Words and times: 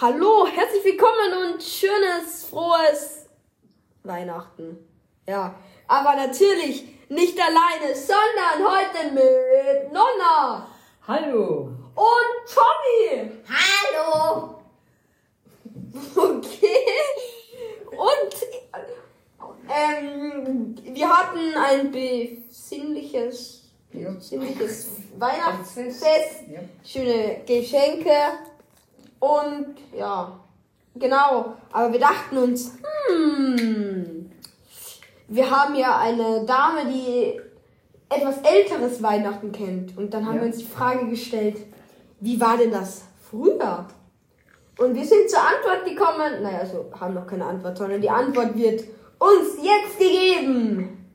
Hallo, 0.00 0.46
herzlich 0.46 0.84
willkommen 0.84 1.54
und 1.54 1.62
schönes, 1.62 2.44
frohes 2.48 3.26
Weihnachten. 4.04 4.78
Ja, 5.26 5.54
aber 5.88 6.14
natürlich 6.14 6.84
nicht 7.08 7.36
alleine, 7.40 7.94
sondern 7.94 8.72
heute 8.72 9.12
mit 9.12 9.92
Nonna 9.92 10.68
Hallo. 11.06 11.72
und 11.94 12.54
Tommy. 12.54 13.32
Hallo! 13.48 14.54
Okay. 16.14 16.86
Und 17.90 18.36
ähm, 19.68 20.76
wir 20.94 21.08
hatten 21.08 21.54
ein 21.56 21.90
besinnliches, 21.90 23.64
Ja. 23.92 24.10
besinnliches 24.10 24.88
Weihnachtsfest. 25.18 26.04
Ja. 26.48 26.60
schöne 26.84 27.40
Geschenke 27.46 28.12
und 29.20 29.76
ja, 29.96 30.38
genau. 30.94 31.54
Aber 31.72 31.92
wir 31.92 32.00
dachten 32.00 32.36
uns, 32.38 32.74
hm, 33.10 34.30
wir 35.28 35.50
haben 35.50 35.74
ja 35.74 35.98
eine 35.98 36.44
Dame, 36.44 36.86
die 36.90 37.40
etwas 38.08 38.38
älteres 38.38 39.02
Weihnachten 39.02 39.52
kennt. 39.52 39.96
Und 39.98 40.14
dann 40.14 40.24
haben 40.26 40.36
Ja. 40.36 40.40
wir 40.42 40.46
uns 40.48 40.58
die 40.58 40.64
Frage 40.64 41.06
gestellt, 41.08 41.58
wie 42.20 42.40
war 42.40 42.56
denn 42.56 42.70
das 42.70 43.02
früher? 43.30 43.86
Und 44.78 44.94
wir 44.94 45.04
sind 45.04 45.28
zur 45.28 45.40
Antwort 45.40 45.84
gekommen, 45.84 46.42
naja, 46.42 46.58
also 46.60 46.86
haben 46.98 47.14
noch 47.14 47.26
keine 47.26 47.44
Antwort, 47.44 47.76
sondern 47.76 48.00
die 48.00 48.08
Antwort 48.10 48.56
wird 48.56 48.84
uns 49.18 49.56
jetzt 49.62 49.98
gegeben. 49.98 51.06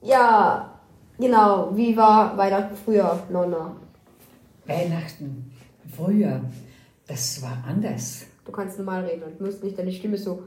Ja, 0.00 0.80
genau, 1.18 1.70
wie 1.76 1.96
war 1.96 2.36
Weihnachten 2.36 2.74
früher, 2.76 3.18
Nonna? 3.30 3.76
Weihnachten, 4.66 5.52
früher, 5.96 6.40
das 7.08 7.42
war 7.42 7.64
anders. 7.66 8.26
Du 8.44 8.52
kannst 8.52 8.78
normal 8.78 9.04
reden 9.04 9.24
und 9.24 9.40
musst 9.40 9.64
nicht 9.64 9.76
deine 9.76 9.90
Stimme 9.90 10.16
so. 10.16 10.44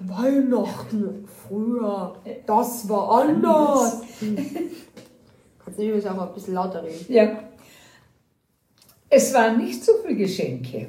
Weihnachten 0.00 1.26
früher, 1.26 2.16
das 2.46 2.88
war 2.88 3.22
anders. 3.22 4.02
kannst 5.64 5.78
du 5.78 5.82
übrigens 5.82 6.06
auch 6.06 6.28
ein 6.28 6.34
bisschen 6.34 6.54
lauter 6.54 6.84
reden. 6.84 7.04
Ja. 7.08 7.40
Es 9.08 9.32
waren 9.32 9.58
nicht 9.58 9.82
so 9.82 9.92
viele 10.02 10.16
Geschenke. 10.16 10.88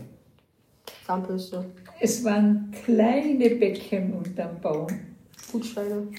Zahnbürste, 1.05 1.63
Es 2.01 2.23
waren 2.25 2.69
kleine 2.83 3.49
Becken 3.51 4.13
unterm 4.13 4.59
Baum. 4.59 4.87
Gutsteine. 5.51 6.09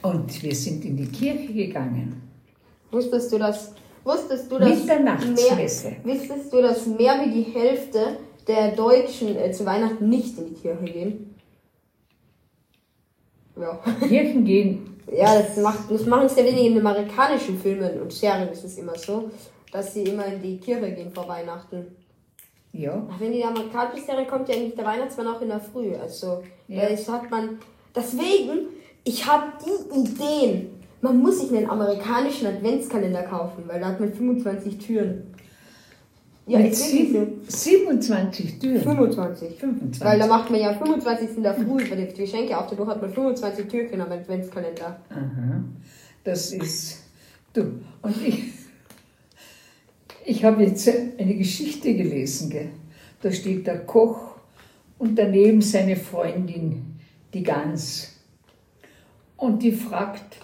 Und 0.00 0.42
wir 0.42 0.54
sind 0.54 0.82
in 0.86 0.96
die 0.96 1.08
Kirche 1.08 1.52
gegangen. 1.52 2.22
Wusstest 2.90 3.30
du 3.32 3.38
das? 3.38 3.74
Wusstest 4.04 4.50
du 4.50 4.58
das? 4.58 4.68
Mitternachtsmesse. 4.68 5.96
Mehr, 6.04 6.14
wusstest 6.16 6.52
du, 6.52 6.62
dass 6.62 6.86
mehr 6.86 7.20
wie 7.24 7.30
die 7.32 7.50
Hälfte 7.52 8.16
der 8.46 8.72
Deutschen 8.72 9.36
äh, 9.36 9.52
zu 9.52 9.64
Weihnachten 9.66 10.08
nicht 10.08 10.38
in 10.38 10.46
die 10.46 10.54
Kirche 10.60 10.84
gehen? 10.84 11.34
Ja. 13.56 13.78
Kirchen 14.08 14.44
gehen, 14.44 15.00
Ja, 15.12 15.38
das, 15.40 15.56
macht, 15.58 15.90
das 15.90 16.06
machen 16.06 16.28
sehr 16.28 16.44
wenig 16.44 16.66
in 16.66 16.78
amerikanischen 16.78 17.58
Filmen 17.58 18.00
und 18.00 18.12
Serien 18.12 18.48
ist 18.48 18.64
es 18.64 18.78
immer 18.78 18.96
so, 18.96 19.30
dass 19.72 19.92
sie 19.94 20.04
immer 20.04 20.26
in 20.26 20.40
die 20.40 20.58
Kirche 20.58 20.92
gehen 20.92 21.12
vor 21.12 21.28
Weihnachten. 21.28 21.94
ja. 22.72 23.06
Ach, 23.10 23.20
Wenn 23.20 23.32
die 23.32 23.44
amerikanische 23.44 24.06
Serie 24.06 24.26
kommt, 24.26 24.48
ja 24.48 24.54
eigentlich 24.54 24.74
der 24.76 24.86
Weihnachtsmann 24.86 25.26
auch 25.28 25.40
in 25.42 25.48
der 25.48 25.60
Früh. 25.60 25.94
Also, 25.94 26.42
Ja. 26.68 26.88
da 26.88 27.12
hat 27.12 27.30
man. 27.30 27.58
Deswegen, 27.94 28.68
ich 29.04 29.26
habe 29.26 29.52
die 29.64 29.98
Ideen. 30.00 30.79
Man 31.02 31.18
muss 31.18 31.40
sich 31.40 31.56
einen 31.56 31.68
amerikanischen 31.68 32.46
Adventskalender 32.46 33.22
kaufen, 33.22 33.64
weil 33.66 33.80
da 33.80 33.86
hat 33.88 34.00
man 34.00 34.12
25 34.12 34.78
Türen. 34.78 35.34
Ja, 36.46 36.58
Mit 36.58 36.74
sieben, 36.74 37.40
27 37.46 38.58
Türen. 38.58 38.82
25. 38.82 39.58
25. 39.58 40.04
Weil 40.04 40.18
da 40.18 40.26
macht 40.26 40.50
man 40.50 40.60
ja 40.60 40.74
25 40.74 41.36
in 41.36 41.42
der 41.42 41.54
Früh, 41.54 41.90
weil 41.90 42.06
die 42.06 42.20
Geschenke 42.20 42.58
auf 42.58 42.66
der 42.66 42.76
Durch 42.76 42.88
hat 42.88 43.00
man 43.00 43.12
25 43.12 43.68
Türchen 43.68 44.00
am 44.00 44.10
Adventskalender. 44.10 45.00
Aha. 45.10 45.64
Das 46.24 46.52
ist. 46.52 47.04
Du. 47.52 47.80
Und 48.02 48.26
ich. 48.26 48.44
Ich 50.24 50.44
habe 50.44 50.62
jetzt 50.64 50.88
eine 50.88 51.34
Geschichte 51.34 51.94
gelesen. 51.94 52.50
Gell? 52.50 52.70
Da 53.22 53.30
steht 53.32 53.66
der 53.66 53.86
Koch 53.86 54.36
und 54.98 55.16
daneben 55.16 55.62
seine 55.62 55.96
Freundin, 55.96 56.98
die 57.32 57.42
Gans. 57.42 58.16
Und 59.36 59.62
die 59.62 59.72
fragt, 59.72 60.36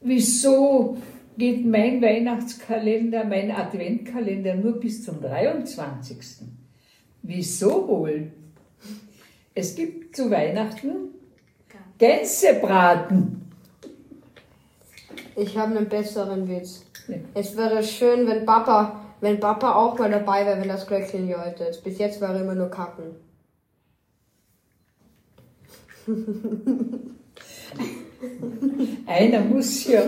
wieso 0.00 0.96
geht 1.36 1.64
mein 1.64 2.02
Weihnachtskalender, 2.02 3.24
mein 3.24 3.50
Adventkalender 3.50 4.54
nur 4.54 4.80
bis 4.80 5.04
zum 5.04 5.20
23. 5.20 6.16
Wieso 7.22 7.88
wohl? 7.88 8.32
Es 9.54 9.74
gibt 9.74 10.16
zu 10.16 10.30
Weihnachten 10.30 11.14
Gänsebraten. 11.98 13.42
Ich 15.34 15.58
habe 15.58 15.76
einen 15.76 15.88
besseren 15.88 16.48
Witz. 16.48 16.84
Ja. 17.08 17.16
Es 17.34 17.56
wäre 17.56 17.82
schön, 17.82 18.28
wenn 18.28 18.46
Papa, 18.46 19.04
wenn 19.20 19.40
Papa 19.40 19.74
auch 19.74 19.98
mal 19.98 20.10
dabei 20.10 20.46
wäre, 20.46 20.60
wenn 20.60 20.68
das 20.68 20.86
Glöckchen 20.86 21.28
läutet. 21.28 21.82
Bis 21.82 21.98
jetzt 21.98 22.20
war 22.20 22.34
er 22.34 22.42
immer 22.42 22.54
nur 22.54 22.70
kacken. 22.70 23.16
Einer 29.06 29.40
muss 29.40 29.86
ja 29.86 30.02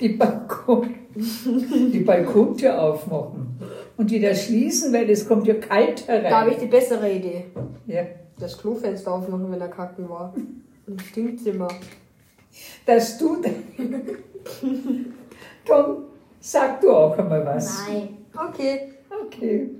die, 0.00 0.10
Balkon, 0.10 0.94
die 1.14 2.00
Balkontür 2.00 2.80
aufmachen 2.80 3.58
und 3.96 4.10
wieder 4.10 4.34
schließen, 4.34 4.92
weil 4.92 5.10
es 5.10 5.26
kommt 5.26 5.46
ja 5.46 5.54
kalt 5.54 6.08
Da 6.08 6.30
habe 6.30 6.50
ich 6.50 6.56
herein. 6.56 6.60
die 6.60 6.66
bessere 6.66 7.10
Idee. 7.12 7.44
Ja, 7.86 8.02
Das 8.38 8.56
Klofenster 8.58 9.12
aufmachen, 9.12 9.50
wenn 9.50 9.60
er 9.60 9.68
kacken 9.68 10.08
war. 10.08 10.34
Im 10.86 10.98
Stinkzimmer. 10.98 11.68
dass 12.86 13.18
du 13.18 13.36
dann... 13.42 13.54
Tom, 15.64 15.96
sag 16.40 16.80
du 16.80 16.90
auch 16.90 17.16
einmal 17.18 17.44
was. 17.46 17.86
Nein. 17.88 18.08
Okay. 18.48 18.92
Okay. 19.26 19.70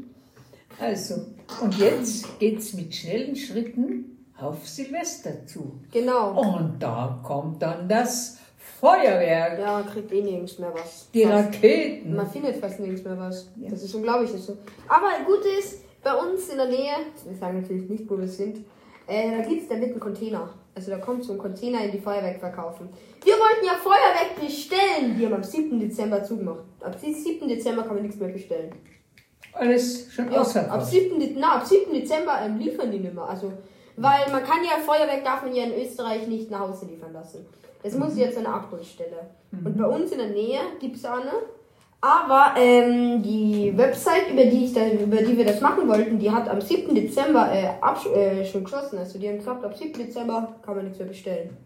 Also, 0.78 1.14
und 1.62 1.78
jetzt 1.78 2.38
geht's 2.38 2.74
mit 2.74 2.94
schnellen 2.94 3.34
Schritten 3.36 4.11
auf 4.42 4.66
Silvester 4.68 5.46
zu. 5.46 5.80
Genau. 5.92 6.32
Und 6.40 6.76
da 6.80 7.20
kommt 7.22 7.62
dann 7.62 7.88
das 7.88 8.38
Feuerwerk, 8.80 9.58
Ja, 9.60 9.74
man 9.74 9.86
kriegt 9.86 10.10
eh 10.12 10.22
nirgends 10.22 10.58
mehr 10.58 10.72
was. 10.74 11.08
die 11.14 11.22
Fast. 11.24 11.46
Raketen. 11.54 12.14
Man 12.16 12.26
findet 12.28 12.56
fast 12.56 12.80
nirgends 12.80 13.04
mehr 13.04 13.18
was. 13.18 13.48
Ja. 13.56 13.70
Das 13.70 13.82
ist 13.82 13.94
unglaublich. 13.94 14.32
Das 14.32 14.46
so. 14.46 14.56
Aber 14.88 15.08
gut 15.24 15.44
ist, 15.58 15.80
bei 16.02 16.12
uns 16.14 16.48
in 16.48 16.56
der 16.56 16.68
Nähe, 16.68 16.94
wir 17.24 17.36
sagen 17.38 17.60
natürlich 17.60 17.88
nicht, 17.88 18.10
wo 18.10 18.18
wir 18.18 18.26
sind, 18.26 18.58
äh, 19.06 19.36
da 19.36 19.42
gibt 19.48 19.62
es 19.62 19.68
da 19.68 19.76
mit 19.76 19.90
einen 19.90 20.00
Container. 20.00 20.50
Also 20.74 20.90
da 20.90 20.98
kommt 20.98 21.22
so 21.22 21.32
ein 21.32 21.38
Container 21.38 21.84
in 21.84 21.92
die 21.92 21.98
Feuerwerk 22.00 22.40
verkaufen. 22.40 22.88
Wir 23.24 23.34
wollten 23.34 23.64
ja 23.66 23.74
Feuerwerk 23.74 24.40
bestellen. 24.40 25.16
Die 25.18 25.26
haben 25.26 25.34
am 25.34 25.44
7. 25.44 25.78
Dezember 25.78 26.24
zugemacht. 26.24 26.64
Ab 26.82 26.96
7. 26.98 27.46
Dezember 27.46 27.82
kann 27.82 27.94
man 27.94 28.02
nichts 28.02 28.18
mehr 28.18 28.30
bestellen. 28.30 28.72
Alles 29.52 30.12
schon 30.12 30.26
Ja, 30.26 30.32
ab 30.36 30.40
ausverkauft. 30.40 30.90
7. 30.90 31.20
De 31.20 31.36
na, 31.38 31.56
ab 31.56 31.66
7. 31.66 31.92
Dezember 31.92 32.40
ähm, 32.44 32.58
liefern 32.58 32.90
die 32.90 32.98
nicht 33.00 33.14
mehr. 33.14 33.28
Also, 33.28 33.52
weil 33.96 34.30
man 34.30 34.42
kann 34.42 34.64
ja, 34.64 34.82
Feuerwerk 34.84 35.24
darf 35.24 35.42
man 35.42 35.54
ja 35.54 35.64
in 35.64 35.74
Österreich 35.74 36.26
nicht 36.26 36.50
nach 36.50 36.60
Hause 36.60 36.86
liefern 36.86 37.12
lassen. 37.12 37.46
Das 37.82 37.94
muss 37.94 38.16
jetzt 38.16 38.38
eine 38.38 38.48
Abholstelle. 38.48 39.30
Und 39.52 39.76
bei 39.76 39.86
uns 39.86 40.12
in 40.12 40.18
der 40.18 40.28
Nähe 40.28 40.60
gibt 40.80 40.96
es 40.96 41.04
eine. 41.04 41.32
Aber 42.00 42.54
ähm, 42.56 43.22
die 43.22 43.72
Website, 43.76 44.30
über 44.32 44.44
die, 44.44 44.64
ich 44.64 44.72
da, 44.72 44.88
über 44.88 45.18
die 45.18 45.36
wir 45.36 45.44
das 45.44 45.60
machen 45.60 45.88
wollten, 45.88 46.18
die 46.18 46.30
hat 46.30 46.48
am 46.48 46.60
7. 46.60 46.94
Dezember 46.94 47.48
äh, 47.52 48.40
äh, 48.40 48.44
schon 48.44 48.64
geschlossen. 48.64 48.98
Also 48.98 49.18
die 49.18 49.28
haben 49.28 49.38
gesagt, 49.38 49.64
ab 49.64 49.76
7. 49.76 49.92
Dezember 49.92 50.52
kann 50.62 50.74
man 50.74 50.84
nichts 50.84 50.98
mehr 50.98 51.08
bestellen. 51.08 51.56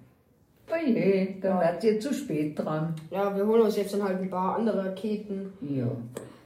Oje, 0.71 1.37
da 1.41 1.55
wart 1.55 1.85
ihr 1.85 2.01
zu 2.01 2.13
spät 2.13 2.59
dran. 2.59 2.95
Ja, 3.11 3.35
wir 3.35 3.47
holen 3.47 3.63
uns 3.63 3.77
jetzt 3.77 3.95
dann 3.95 4.03
halt 4.03 4.21
ein 4.21 4.29
paar 4.29 4.57
andere 4.57 4.85
Raketen. 4.85 5.53
Ja. 5.61 5.87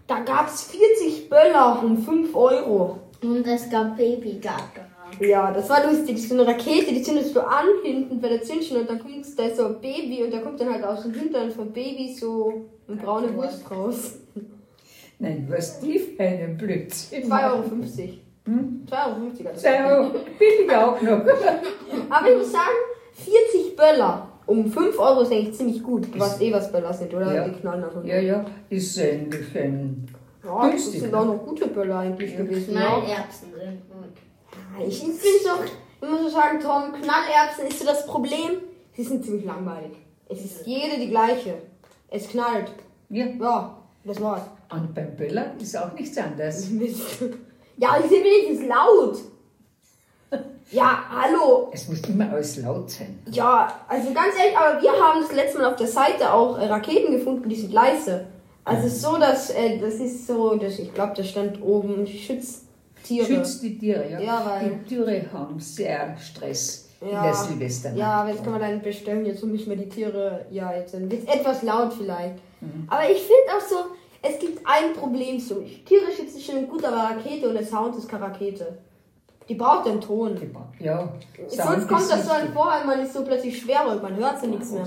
Da 0.07 0.21
gab 0.21 0.47
es 0.47 0.63
40 0.65 1.29
Böller 1.29 1.83
um 1.83 1.99
5 1.99 2.35
Euro. 2.37 2.99
Und 3.23 3.47
es 3.47 3.69
gab 3.71 3.97
Baby 3.97 4.39
Gaga. 4.41 4.90
Ja, 5.19 5.51
das 5.53 5.69
war 5.69 5.87
lustig. 5.87 6.15
Das 6.15 6.23
ist 6.23 6.29
so 6.29 6.35
eine 6.35 6.47
Rakete, 6.47 6.93
die 6.95 7.03
zündest 7.03 7.35
du 7.35 7.41
an 7.41 7.67
hinten 7.83 8.21
bei 8.21 8.29
der 8.29 8.43
Zündchen 8.43 8.77
und 8.79 8.89
dann 8.89 8.99
kommt 8.99 9.15
da 9.37 9.55
so 9.55 9.67
ein 9.67 9.81
Baby 9.81 10.23
und 10.23 10.33
da 10.33 10.39
kommt 10.39 10.61
dann 10.61 10.73
halt 10.73 10.85
aus 10.85 11.03
dem 11.03 11.15
Hintern 11.15 11.51
vom 11.51 11.73
Baby 11.73 12.15
so 12.15 12.67
eine 12.87 12.97
braune 12.97 13.35
Wurst 13.37 13.69
raus. 13.71 14.19
Nein, 15.19 15.47
was 15.51 15.81
die 15.81 15.99
für 15.99 16.23
einen 16.23 16.57
Blödsinn. 16.57 17.25
2,50 17.25 17.45
Euro. 17.45 17.65
Hm? 18.47 18.87
2,50 18.91 18.95
Euro. 18.95 19.49
hat 19.49 19.55
das 19.55 19.63
Sei 19.63 19.85
auch 19.85 20.11
billig 20.39 20.71
auch 20.75 21.03
noch. 21.03 21.11
Aber 22.11 22.31
ich 22.31 22.39
muss 22.39 22.53
sagen, 22.53 22.79
40 23.13 23.77
Böller 23.77 24.29
um 24.47 24.71
5 24.71 24.99
Euro 24.99 25.21
ist 25.21 25.33
eigentlich 25.33 25.55
ziemlich 25.55 25.83
gut. 25.83 26.13
Du 26.13 26.19
weißt 26.19 26.41
eh, 26.41 26.53
was 26.53 26.73
Böller 26.73 26.93
sind, 26.93 27.13
oder? 27.15 27.35
Ja. 27.35 27.49
Die 27.49 27.61
knallen 27.61 27.85
einfach. 27.85 28.05
Ja, 28.05 28.19
ja, 28.19 28.45
ist 28.71 28.99
ein, 28.99 29.31
ein 29.55 30.07
Ja, 30.43 30.71
das 30.71 30.91
sind 30.91 31.15
auch 31.15 31.27
noch 31.27 31.45
gute 31.45 31.69
Böller 31.69 31.99
eigentlich 31.99 32.37
gewesen. 32.37 32.75
Ja. 32.75 32.81
Knallerbsen 32.81 33.49
sind 33.53 33.90
Ich 34.87 35.01
bin 35.03 35.13
so, 35.13 35.51
ich 36.03 36.09
muss 36.09 36.21
so 36.23 36.29
sagen, 36.29 36.61
Tom, 36.61 36.93
Knallerbsen 36.93 37.67
ist 37.69 37.79
so 37.79 37.85
das 37.85 38.07
Problem. 38.07 38.63
Sie 38.95 39.05
sind 39.05 39.25
ziemlich 39.25 39.45
langweilig. 39.45 39.93
Es 40.29 40.45
ist 40.45 40.67
jede 40.67 40.99
die 40.99 41.09
gleiche. 41.09 41.55
Es 42.09 42.29
knallt. 42.29 42.73
ja. 43.09 43.27
Ja, 43.27 43.77
das 44.05 44.21
war's. 44.21 44.43
Und 44.73 44.95
beim 44.95 45.17
Böller 45.17 45.53
ist 45.61 45.77
auch 45.77 45.93
nichts 45.93 46.17
anders. 46.19 46.69
Mist. 46.71 47.23
Ja, 47.77 47.99
ich 47.99 48.11
sind 48.11 48.25
wenigstens 48.25 48.69
laut. 48.69 49.19
Ja, 50.71 51.03
hallo. 51.11 51.69
Es 51.73 51.89
muss 51.89 52.01
immer 52.03 52.31
alles 52.31 52.57
laut 52.59 52.89
sein. 52.91 53.19
Ja, 53.29 53.73
also 53.89 54.13
ganz 54.13 54.37
ehrlich, 54.39 54.57
aber 54.57 54.81
wir 54.81 54.93
haben 54.93 55.21
das 55.21 55.33
letzte 55.33 55.59
Mal 55.59 55.67
auf 55.73 55.77
der 55.77 55.89
Seite 55.89 56.33
auch 56.33 56.57
äh, 56.59 56.67
Raketen 56.67 57.13
gefunden, 57.13 57.49
die 57.49 57.57
sind 57.57 57.73
leise. 57.73 58.27
Also 58.65 58.87
es 58.87 58.95
ist 58.95 59.03
so, 59.03 59.17
dass 59.17 59.51
äh, 59.51 59.79
das 59.79 59.95
ist 59.95 60.29
so, 60.29 60.55
dass 60.55 60.79
ich 60.79 60.95
glaube, 60.95 61.15
da 61.17 61.25
stand 61.25 61.61
oben 61.61 62.07
Schütztiere. 63.01 63.27
Schützt 63.27 63.63
die 63.63 63.79
Tiere, 63.79 64.11
ja. 64.11 64.21
Ja, 64.21 64.45
weil- 64.47 64.71
die 64.71 64.89
Tiere 64.89 65.25
haben 65.33 65.59
sehr 65.61 66.17
Stress 66.19 66.89
in 67.01 67.09
Ja. 67.11 67.23
der 67.25 67.35
Silvesternacht. 67.35 67.99
Ja, 67.99 68.13
aber 68.21 68.31
jetzt 68.31 68.43
kann 68.45 68.53
man 68.53 68.61
dann 68.61 68.83
bestellen, 68.83 69.25
jetzt 69.27 69.43
müssen 69.45 69.71
wir 69.71 69.77
die 69.77 69.89
Tiere, 69.89 70.47
ja, 70.51 70.73
jetzt 70.75 70.93
sind 70.93 71.13
jetzt 71.13 71.29
etwas 71.29 71.63
laut 71.63 71.93
vielleicht. 71.95 72.37
Mhm. 72.61 72.87
Aber 72.89 73.09
ich 73.11 73.19
finde 73.19 73.57
auch 73.57 73.61
so, 73.69 73.77
es 74.23 74.39
gibt 74.39 74.59
ein 74.67 74.93
Problem 74.95 75.41
so. 75.41 75.63
Tiere 75.87 76.13
schützen 76.15 76.41
schön 76.41 76.59
und 76.59 76.69
gut, 76.71 76.85
aber 76.85 76.97
Rakete 77.17 77.49
und 77.49 77.55
der 77.55 77.65
Sound 77.67 77.97
ist 77.97 78.09
keine 78.09 78.25
Rakete. 78.27 78.79
Die 79.49 79.55
braucht 79.55 79.89
einen 79.89 80.01
Ton. 80.01 80.39
Ja, 80.79 81.13
Sonst 81.49 81.89
kommt 81.89 82.09
das 82.11 82.25
so 82.27 82.31
ein 82.33 82.53
Vorhang, 82.53 82.87
man 82.87 83.01
ist 83.01 83.13
so 83.15 83.25
plötzlich 83.25 83.59
schwer 83.61 83.85
und 83.89 84.01
man 84.03 84.15
hört 84.17 84.41
so 84.41 84.47
nichts 84.47 84.71
mehr. 84.71 84.87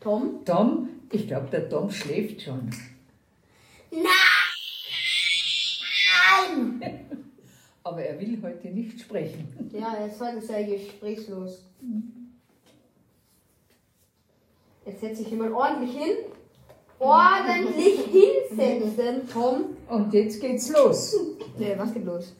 Tom? 0.00 0.44
Tom, 0.44 0.88
ich 1.10 1.26
glaube, 1.26 1.48
der 1.50 1.68
Tom 1.68 1.90
schläft 1.90 2.42
schon. 2.42 2.70
Nein! 3.90 4.02
Aber 7.84 8.02
er 8.02 8.18
will 8.20 8.38
heute 8.42 8.68
nicht 8.68 9.00
sprechen. 9.00 9.48
Ja, 9.72 9.96
jetzt 10.04 10.20
heute 10.20 10.38
ist 10.38 10.50
er 10.50 10.62
gesprächslos. 10.64 11.64
Jetzt 14.86 15.00
setze 15.00 15.22
ich 15.22 15.32
ihn 15.32 15.38
mal 15.38 15.52
ordentlich 15.52 15.92
hin. 15.96 16.16
Ordentlich 16.98 18.00
hinsetzen, 18.06 19.28
Tom. 19.32 19.64
Und 19.88 20.12
jetzt 20.14 20.40
geht's 20.40 20.70
los. 20.72 21.16
Nee, 21.58 21.74
was 21.76 21.92
geht 21.92 22.04
los? 22.04 22.34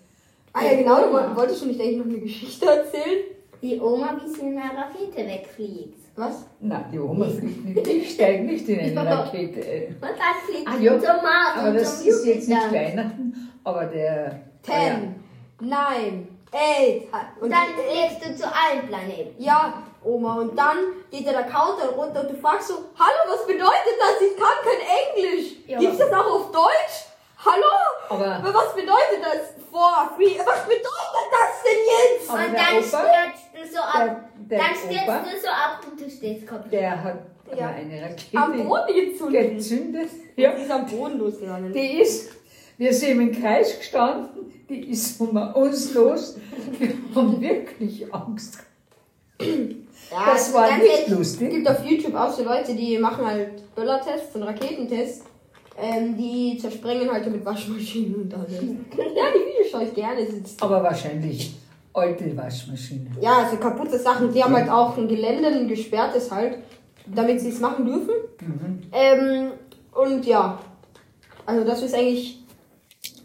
Ah 0.53 0.65
ja, 0.65 0.77
genau, 0.77 1.01
du 1.07 1.13
woll- 1.13 1.35
wolltest 1.37 1.63
du 1.63 1.67
nicht 1.67 1.81
eigentlich 1.81 1.97
noch 1.99 2.05
eine 2.07 2.19
Geschichte 2.21 2.67
erzählen? 2.67 3.25
Die 3.63 3.81
Oma, 3.81 4.21
wie 4.23 4.29
sie 4.29 4.41
in 4.41 4.59
einer 4.59 4.77
Rakete 4.77 5.27
wegfliegt. 5.27 5.99
Was? 6.17 6.45
Na, 6.61 6.85
die 6.93 6.99
Oma 6.99 7.27
fliegt 7.29 7.65
nicht. 7.65 7.87
Ich 7.87 8.11
steige 8.15 8.45
nicht 8.45 8.69
in 8.69 8.79
eine 8.99 9.07
Rakete. 9.11 9.61
Und 9.95 10.03
dann 10.03 10.37
fliegt 10.47 10.69
Ah, 10.69 10.77
sie 10.77 10.85
ja. 10.85 10.93
zum 10.99 11.07
Mars 11.23 11.57
Aber 11.57 11.69
und 11.69 11.75
das 11.77 12.01
zum 12.01 12.09
ist 12.09 12.27
jetzt 12.27 12.49
nicht. 12.49 12.73
Weihnachten, 12.73 13.51
aber 13.65 13.85
der. 13.87 14.41
Ten, 14.63 15.15
nine, 15.63 16.29
eight. 16.53 17.09
Und 17.37 17.43
Und 17.45 17.51
dann 17.51 17.67
fliegst 17.75 18.25
du 18.27 18.37
zu 18.37 18.45
allen 18.47 18.87
Planeten. 18.89 19.43
ja, 19.43 19.83
Oma, 20.05 20.35
und 20.41 20.57
dann 20.59 20.79
geht 21.13 21.25
der 21.27 21.45
Counter 21.45 21.91
runter 21.97 22.23
und 22.23 22.31
du 22.33 22.37
fragst 22.37 22.69
so, 22.69 22.75
hallo, 22.99 23.21
was 23.29 23.47
bedeutet 23.47 23.97
das? 24.01 24.21
Ich 24.21 24.37
kann 24.37 24.57
kein 24.65 25.23
Englisch. 25.23 25.53
Ja. 25.69 25.79
Gibt's 25.79 25.99
das 25.99 26.13
auch 26.13 26.27
auf 26.27 26.51
Deutsch? 26.51 27.07
Hallo? 27.45 27.65
Aber- 28.09 28.53
was 28.53 28.75
bedeutet 28.75 29.21
das? 29.23 29.63
For 29.71 30.11
free. 30.17 30.37
Was 30.39 30.63
bedeutet 30.65 31.29
das 31.31 31.63
denn 31.65 31.81
jetzt? 31.89 32.31
Aber 32.31 32.39
und 32.45 32.53
der 32.53 32.61
dann 32.61 32.83
stürzt 32.83 33.73
du 33.73 33.77
so 33.77 33.81
ab. 33.81 34.21
der 34.37 34.59
dann 34.59 34.69
stürzt 34.75 35.09
Opa- 35.09 35.23
du 35.23 35.41
so 35.41 35.49
ab 35.49 35.81
und 35.91 36.01
du 36.01 36.11
stehst 36.11 36.47
komplett. 36.49 36.73
Der 36.73 37.03
hat 37.05 37.19
Ja. 37.57 37.69
eine 37.69 38.17
Am 38.35 38.51
Rakete 38.53 38.65
Boden 38.69 38.95
gezündet. 38.95 39.51
gezündet. 39.57 40.11
Ja. 40.37 40.53
Die 40.53 40.63
ist 40.63 40.71
am 40.71 40.87
Boden 40.87 41.19
losgegangen. 41.19 41.73
Die 41.73 42.01
ist, 42.03 42.33
wir 42.79 42.93
sind 42.93 43.21
im 43.21 43.41
Kreis 43.41 43.79
gestanden, 43.79 44.62
die 44.73 44.91
ist 44.91 45.21
um 45.21 45.37
uns 45.37 45.95
los. 45.95 46.37
Wir 46.79 46.93
haben 47.15 47.41
wirklich 47.41 48.13
Angst. 48.13 48.59
Ja, 49.41 50.33
Das 50.33 50.53
war 50.53 50.77
nicht 50.79 50.87
ehrlich, 50.87 51.09
lustig. 51.09 51.49
Es 51.49 51.55
gibt 51.55 51.69
auf 51.71 51.85
YouTube 51.85 52.15
auch 52.15 52.33
so 52.33 52.45
Leute, 52.45 52.75
die 52.75 52.99
machen 52.99 53.27
halt 53.27 53.75
Böllertests 53.75 54.35
und 54.37 54.43
Raketentests. 54.45 55.25
Ähm, 55.81 56.17
die 56.17 56.59
zersprengen 56.61 57.11
halt 57.11 57.31
mit 57.33 57.45
Waschmaschinen 57.45 58.15
und 58.23 58.35
alles. 58.35 58.53
ja, 58.53 58.61
die 58.61 58.99
Videos 58.99 59.71
schaue 59.71 59.85
ich 59.85 59.95
gerne. 59.95 60.27
Aber 60.61 60.83
wahrscheinlich 60.83 61.55
alte 61.95 62.37
Waschmaschine. 62.37 63.07
Ja, 63.21 63.39
also 63.45 63.57
kaputte 63.57 63.99
Sachen. 63.99 64.33
Die 64.33 64.43
haben 64.45 64.55
halt 64.55 64.69
auch 64.69 64.97
ein 64.99 65.09
Gelände, 65.09 65.49
ein 65.49 65.69
gesperrtes 65.69 66.31
halt, 66.31 66.59
damit 67.07 67.41
sie 67.41 67.49
es 67.49 67.61
machen 67.61 67.87
dürfen. 67.87 68.13
Ähm, 68.93 69.53
und 69.95 70.27
ja, 70.27 70.59
also 71.47 71.65
das 71.65 71.83
ist 71.83 71.95
eigentlich, 71.95 72.42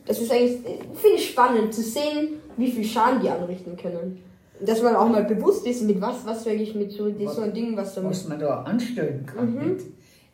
das 0.07 0.19
ist 0.19 0.31
eigentlich, 0.31 0.61
finde 0.93 1.17
ich 1.17 1.29
spannend 1.29 1.73
zu 1.73 1.81
sehen, 1.81 2.39
wie 2.55 2.71
viel 2.71 2.85
Schaden 2.85 3.21
die 3.21 3.29
anrichten 3.29 3.75
können. 3.75 4.23
Dass 4.59 4.81
man 4.81 4.95
auch 4.95 5.07
mal 5.07 5.23
bewusst 5.25 5.67
ist, 5.67 5.83
mit 5.83 6.01
was, 6.01 6.25
was 6.25 6.45
wirklich 6.45 6.73
mit 6.73 6.91
so, 6.91 7.11
so 7.27 7.41
ein 7.41 7.53
Ding, 7.53 7.77
was 7.77 7.93
damit. 7.93 8.11
Was 8.11 8.27
man 8.27 8.39
da 8.39 8.63
anstellen 8.63 9.25
kann. 9.25 9.53
Mhm. 9.53 9.73
Nicht? 9.73 9.85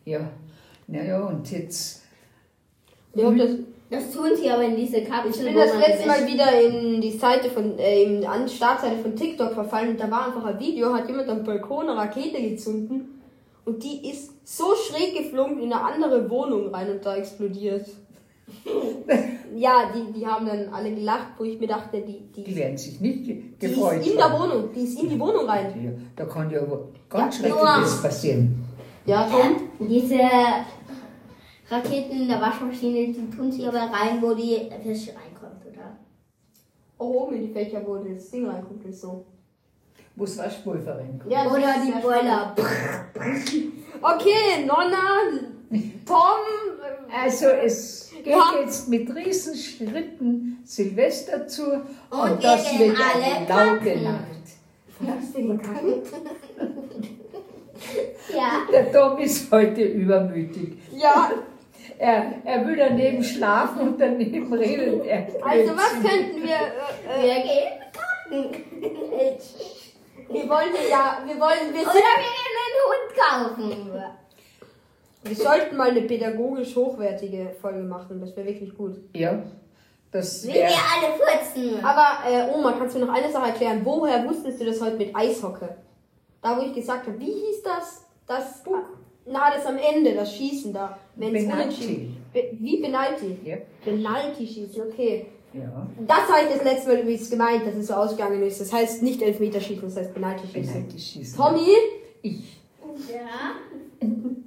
Ja, 0.06 0.30
naja, 0.88 1.26
und 1.26 1.50
jetzt. 1.52 2.04
Ich 3.16 3.24
hab 3.24 3.36
das, 3.36 3.50
Das 3.90 4.12
tun 4.12 4.30
sie 4.36 4.50
aber 4.50 4.64
in 4.64 4.76
diese 4.76 5.04
Kapsel. 5.04 5.48
ich 5.48 5.54
bin 5.54 5.56
das 5.56 5.76
letzte 5.76 6.08
Mal 6.08 6.26
wieder 6.26 6.62
in 6.62 7.02
die 7.02 7.12
Seite 7.12 7.50
von, 7.50 7.78
äh, 7.78 8.04
in, 8.04 8.22
die 8.22 8.54
Startseite 8.54 9.02
von 9.02 9.16
TikTok 9.16 9.54
verfallen 9.54 9.90
und 9.90 10.00
da 10.00 10.10
war 10.10 10.28
einfach 10.28 10.46
ein 10.46 10.60
Video, 10.60 10.94
hat 10.94 11.08
jemand 11.08 11.30
am 11.30 11.44
Balkon 11.44 11.90
eine 11.90 12.00
Rakete 12.00 12.42
gezündet 12.42 13.02
und 13.66 13.84
die 13.84 14.10
ist 14.10 14.32
so 14.44 14.74
schräg 14.76 15.16
geflogen 15.16 15.60
in 15.60 15.72
eine 15.72 15.82
andere 15.82 16.30
Wohnung 16.30 16.74
rein 16.74 16.92
und 16.92 17.06
da 17.06 17.16
explodiert. 17.16 17.86
ja, 19.56 19.92
die, 19.94 20.12
die 20.14 20.26
haben 20.28 20.46
dann 20.46 20.70
alle 20.74 20.94
gelacht, 20.94 21.28
wo 21.38 21.44
ich 21.44 21.60
mir 21.60 21.68
dachte, 21.68 22.02
die, 22.02 22.20
die, 22.36 22.44
Die 22.44 22.56
werden 22.56 22.78
sich 22.78 23.00
nicht 23.00 23.26
ge- 23.26 23.42
die 23.62 23.68
gefreut 23.68 24.02
ist 24.02 24.08
in 24.12 24.18
der. 24.18 24.32
Wohnung, 24.32 24.70
die 24.74 24.82
ist 24.82 25.02
in 25.02 25.10
die 25.10 25.20
Wohnung 25.20 25.46
rein. 25.48 25.68
Ja, 25.84 25.92
da 26.16 26.26
kann 26.32 26.50
ja 26.50 26.60
ganz 27.10 27.40
Ja, 27.40 27.48
Schreckliches 27.50 28.02
passieren. 28.02 28.64
Ja, 29.06 29.28
Tom? 29.30 29.88
Diese 29.88 30.20
Raketen 31.70 32.22
in 32.24 32.28
der 32.28 32.42
Waschmaschine, 32.42 33.14
die 33.14 33.30
tun 33.36 33.52
sie 33.52 33.66
aber 33.66 33.80
rein, 33.80 34.22
wo 34.22 34.34
die 34.34 34.70
Wäsche 34.84 35.12
reinkommt, 35.12 35.66
oder? 35.66 35.98
Oh, 36.98 37.24
oben 37.24 37.36
in 37.36 37.48
die 37.48 37.54
Fächer, 37.54 37.82
wo 37.86 37.96
das 37.98 38.30
Ding 38.30 38.48
reinkommt, 38.48 38.86
ist 38.86 39.02
so. 39.02 39.26
Wo 40.16 40.26
das 40.26 40.38
Waschpulver 40.38 40.98
reinkommt. 40.98 41.32
Ja, 41.32 41.46
Oder 41.48 41.74
die 41.86 41.92
Boiler. 42.02 42.56
Okay, 44.06 44.66
Nonna, 44.66 45.40
Tom, 46.06 46.20
äh, 47.10 47.26
Also 47.26 47.46
es 47.48 48.12
geht 48.24 48.34
Ja. 48.34 48.54
jetzt 48.62 48.88
mit 48.90 49.14
Riesenschritten 49.16 50.60
Silvester 50.64 51.48
zu 51.48 51.64
und, 51.74 51.84
Und 52.12 52.44
das 52.44 52.78
wird 52.80 52.98
eine 52.98 53.48
laute. 53.48 54.00
Nacht. 54.00 54.24
Ja. 58.34 58.68
Der 58.72 58.92
Tom 58.92 59.18
ist 59.18 59.52
heute 59.52 59.82
übermütig. 59.84 60.78
Ja, 60.96 61.32
Er, 61.98 62.34
er 62.44 62.66
will 62.68 62.76
daneben 62.76 63.24
schlafen 63.24 63.82
und 63.90 64.00
daneben 64.02 64.52
redet 64.54 65.06
er. 65.06 65.28
also 65.46 65.76
was 65.76 65.92
könnten 65.94 66.42
wir, 66.44 66.56
äh, 66.56 67.20
äh, 67.20 67.24
Wir 67.24 67.36
gehen 67.44 67.72
kacken. 67.94 68.64
wir 70.30 70.50
wollen 70.50 70.74
ja, 70.90 71.20
wir 71.26 71.36
wollen, 71.40 71.74
wir 71.74 71.82
Oder 71.82 71.94
wir 71.94 72.20
gehen 72.24 72.56
einen 72.64 72.80
Hund 72.90 73.10
kaufen. 73.20 73.94
Wir 75.24 75.36
sollten 75.36 75.78
mal 75.78 75.90
eine 75.90 76.02
pädagogisch 76.02 76.76
hochwertige 76.76 77.52
Folge 77.62 77.84
machen, 77.84 78.20
das 78.20 78.36
wäre 78.36 78.48
wirklich 78.48 78.76
gut. 78.76 78.98
Ja, 79.16 79.44
das 80.12 80.48
Wie 80.48 80.54
wir 80.54 80.66
alle 80.66 81.14
furzen. 81.18 81.84
Aber 81.84 82.30
äh, 82.30 82.54
Oma, 82.54 82.74
kannst 82.74 82.96
du 82.96 83.00
mir 83.00 83.08
noch 83.08 83.14
eine 83.14 83.32
Sache 83.32 83.48
erklären? 83.48 83.82
Woher 83.84 84.28
wusstest 84.28 84.62
du 84.62 84.66
das 84.66 84.80
heute 84.80 84.98
mit 84.98 85.16
Eishocke? 85.16 85.76
Da, 86.42 86.58
wo 86.58 86.62
ich 86.62 86.74
gesagt 86.74 87.08
habe, 87.08 87.20
wie 87.20 87.32
hieß 87.32 87.64
das? 87.64 88.06
Das, 88.28 88.64
na, 89.26 89.52
das 89.56 89.66
am 89.66 89.78
Ende, 89.78 90.14
das 90.14 90.36
Schießen 90.36 90.72
da. 90.74 90.98
Wenn 91.16 91.36
es 91.36 91.44
Penalty. 91.44 91.64
unentschieden. 91.64 92.18
Be 92.32 92.50
wie 92.60 92.82
Penalty? 92.82 93.38
Ja, 93.44 93.58
Penalty 93.84 94.48
schießen, 94.48 94.84
okay. 94.84 95.28
ja. 95.54 95.88
Das 96.08 96.28
habe 96.30 96.48
ich 96.48 96.58
das 96.58 96.64
letzte 96.64 96.90
Mal 96.90 97.00
übrigens 97.00 97.30
gemeint, 97.30 97.66
dass 97.66 97.76
es 97.76 97.88
so 97.88 97.94
ausgegangen 97.94 98.44
ist. 98.44 98.62
Das 98.62 98.72
heißt 98.72 99.02
nicht 99.04 99.22
Elfmeterschießen, 99.22 99.84
das 99.84 99.98
heißt 99.98 100.14
Penalty 100.14 100.48
schießen. 100.48 100.74
Penalty 100.74 101.00
schießen. 101.00 101.38
Tommy? 101.38 101.70
Ich, 102.22 102.62
Ja. 103.10 104.08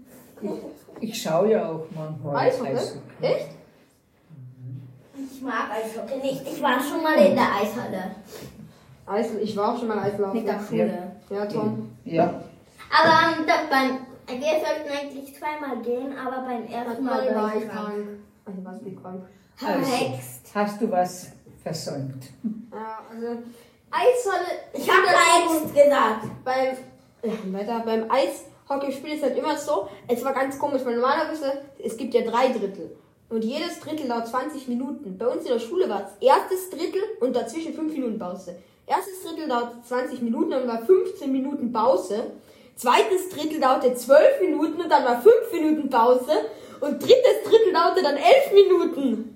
ich 1.00 1.22
schaue 1.22 1.50
ja 1.50 1.70
auch 1.70 1.86
manchmal 1.94 2.36
Eishockey? 2.36 2.72
Eishockey. 2.72 3.00
Echt? 3.20 3.48
Ich 5.32 5.42
mag 5.42 5.70
Eishockey 5.70 6.18
nicht. 6.18 6.42
Ich 6.46 6.62
war 6.62 6.80
schon 6.80 7.02
mal 7.02 7.14
in 7.16 7.34
der 7.34 7.54
Eishalle. 7.56 8.16
Eis, 9.06 9.28
ich 9.40 9.56
war 9.56 9.72
auch 9.72 9.78
schon 9.78 9.88
mal 9.88 10.00
Eislaufen. 10.00 10.38
Mit 10.38 10.48
der 10.48 10.60
Schule. 10.60 11.12
Ja, 11.30 11.46
Tom. 11.46 11.90
Ja, 12.04 12.24
Aber 12.90 13.38
ähm, 13.38 13.46
das 13.46 13.68
beim, 13.70 13.98
wir 14.26 14.60
sollten 14.60 14.90
eigentlich 14.90 15.34
zweimal 15.36 15.78
gehen, 15.82 16.16
aber 16.18 16.42
beim 16.42 16.66
ersten 16.66 17.04
Mal 17.04 17.34
war 17.34 17.56
ich 17.56 17.68
krank. 17.68 18.08
Also 18.44 18.64
was 18.64 18.84
wie 18.84 18.96
krank. 18.96 19.22
also, 19.64 19.92
hast 20.54 20.80
du 20.80 20.90
was 20.90 21.32
versäumt? 21.62 22.24
Ja, 22.72 23.00
also 23.10 23.42
Eishalle. 23.90 24.46
Ich 24.72 24.88
habe 24.88 25.06
verhext 25.06 25.74
gesagt. 25.74 26.26
beim, 26.44 26.76
ja, 27.22 27.58
weiter, 27.58 27.82
beim 27.84 28.10
Eishockeyspiel 28.68 29.14
ist 29.14 29.22
halt 29.22 29.36
immer 29.38 29.56
so, 29.56 29.88
es 30.08 30.24
war 30.24 30.32
ganz 30.32 30.58
komisch, 30.58 30.84
weil 30.84 30.96
normalerweise, 30.96 31.52
es 31.82 31.96
gibt 31.96 32.14
ja 32.14 32.22
drei 32.22 32.48
Drittel. 32.48 32.96
Und 33.28 33.44
jedes 33.44 33.80
Drittel 33.80 34.08
dauert 34.08 34.28
20 34.28 34.68
Minuten. 34.68 35.18
Bei 35.18 35.26
uns 35.26 35.42
in 35.44 35.52
der 35.52 35.58
Schule 35.58 35.88
war 35.88 36.02
es 36.02 36.26
erstes 36.26 36.70
Drittel 36.70 37.00
und 37.20 37.34
dazwischen 37.34 37.74
5 37.74 37.92
Minuten 37.92 38.18
Pause. 38.18 38.56
Erstes 38.86 39.24
Drittel 39.24 39.48
dauerte 39.48 39.76
20 39.82 40.22
Minuten, 40.22 40.50
dann 40.50 40.68
war 40.68 40.80
15 40.84 41.30
Minuten 41.32 41.72
Pause. 41.72 42.32
Zweites 42.76 43.28
Drittel 43.30 43.60
dauerte 43.60 43.94
12 43.94 44.40
Minuten 44.42 44.80
und 44.80 44.88
dann 44.90 45.04
war 45.04 45.20
5 45.20 45.34
Minuten 45.52 45.90
Pause. 45.90 46.30
Und 46.80 47.02
drittes 47.02 47.42
Drittel 47.44 47.72
dauerte 47.72 48.02
dann 48.02 48.16
11 48.16 48.52
Minuten. 48.54 49.32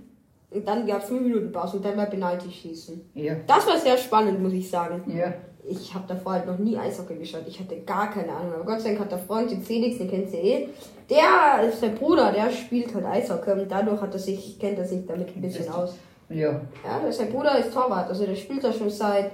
Und 0.50 0.68
dann 0.68 0.86
gab 0.86 1.02
es 1.02 1.08
5 1.08 1.20
Minuten 1.22 1.50
Pause 1.50 1.78
und 1.78 1.84
dann 1.84 1.96
war 1.96 2.06
Penalty 2.06 2.50
schießen. 2.50 3.10
Ja, 3.14 3.34
Das 3.46 3.66
war 3.66 3.78
sehr 3.78 3.96
spannend, 3.96 4.40
muss 4.40 4.52
ich 4.52 4.68
sagen. 4.70 5.04
ja. 5.16 5.32
Ich 5.68 5.94
habe 5.94 6.04
davor 6.08 6.32
halt 6.32 6.46
noch 6.46 6.58
nie 6.58 6.76
Eishockey 6.76 7.16
geschaut. 7.16 7.42
Ich 7.46 7.60
hatte 7.60 7.80
gar 7.80 8.10
keine 8.10 8.32
Ahnung. 8.32 8.54
Aber 8.54 8.64
Gott 8.64 8.80
sei 8.80 8.90
Dank 8.90 9.00
hat 9.00 9.12
der 9.12 9.18
Freund, 9.18 9.50
den 9.50 9.62
Felix, 9.62 9.98
den 9.98 10.10
kennt 10.10 10.32
ihr 10.32 10.42
eh. 10.42 10.68
Der 11.08 11.68
ist 11.68 11.82
der 11.82 11.88
Bruder, 11.88 12.32
der 12.32 12.50
spielt 12.50 12.94
halt 12.94 13.04
Eishockey 13.04 13.52
und 13.52 13.68
dadurch 13.70 14.00
hat 14.00 14.12
er 14.12 14.18
sich, 14.18 14.58
kennt 14.58 14.78
er 14.78 14.84
sich 14.84 15.06
damit 15.06 15.34
ein 15.36 15.40
bisschen 15.42 15.68
aus. 15.68 15.94
Ja, 16.28 16.60
Ja, 16.84 17.12
sein 17.12 17.30
Bruder 17.32 17.58
ist 17.58 17.74
Torwart, 17.74 18.08
also 18.08 18.24
der 18.24 18.36
spielt 18.36 18.62
da 18.62 18.72
schon 18.72 18.88
seit 18.88 19.32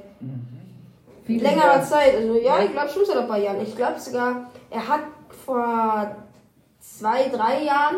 viele 1.24 1.42
längerer. 1.42 1.82
Zeit. 1.82 2.16
Also 2.16 2.38
ja, 2.38 2.62
ich 2.62 2.72
glaube 2.72 2.88
schon 2.88 3.04
seit 3.04 3.18
ein 3.18 3.28
paar 3.28 3.38
Jahren. 3.38 3.60
Ich 3.60 3.76
glaube 3.76 4.00
sogar, 4.00 4.50
er 4.70 4.88
hat 4.88 5.00
vor 5.44 6.16
zwei, 6.80 7.28
drei 7.28 7.64
Jahren 7.64 7.96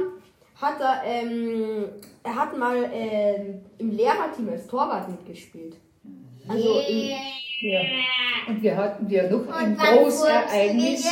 hat 0.60 0.80
er, 0.80 1.02
ähm, 1.04 1.84
er 2.24 2.34
hat 2.34 2.58
mal 2.58 2.90
ähm, 2.92 3.60
im 3.78 3.90
Lehrerteam 3.92 4.48
als 4.50 4.66
Torwart 4.66 5.08
mitgespielt. 5.08 5.76
Also 6.48 6.80
im, 6.80 7.10
Ja. 7.60 7.80
Und 8.46 8.62
wir 8.62 8.76
hatten 8.76 9.08
ja 9.10 9.28
noch 9.28 9.48
ein 9.48 9.76
Großereignis. 9.76 11.06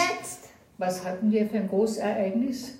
Was 0.78 1.04
hatten 1.04 1.30
wir 1.30 1.46
für 1.48 1.56
ein 1.56 1.68
Großereignis? 1.68 2.78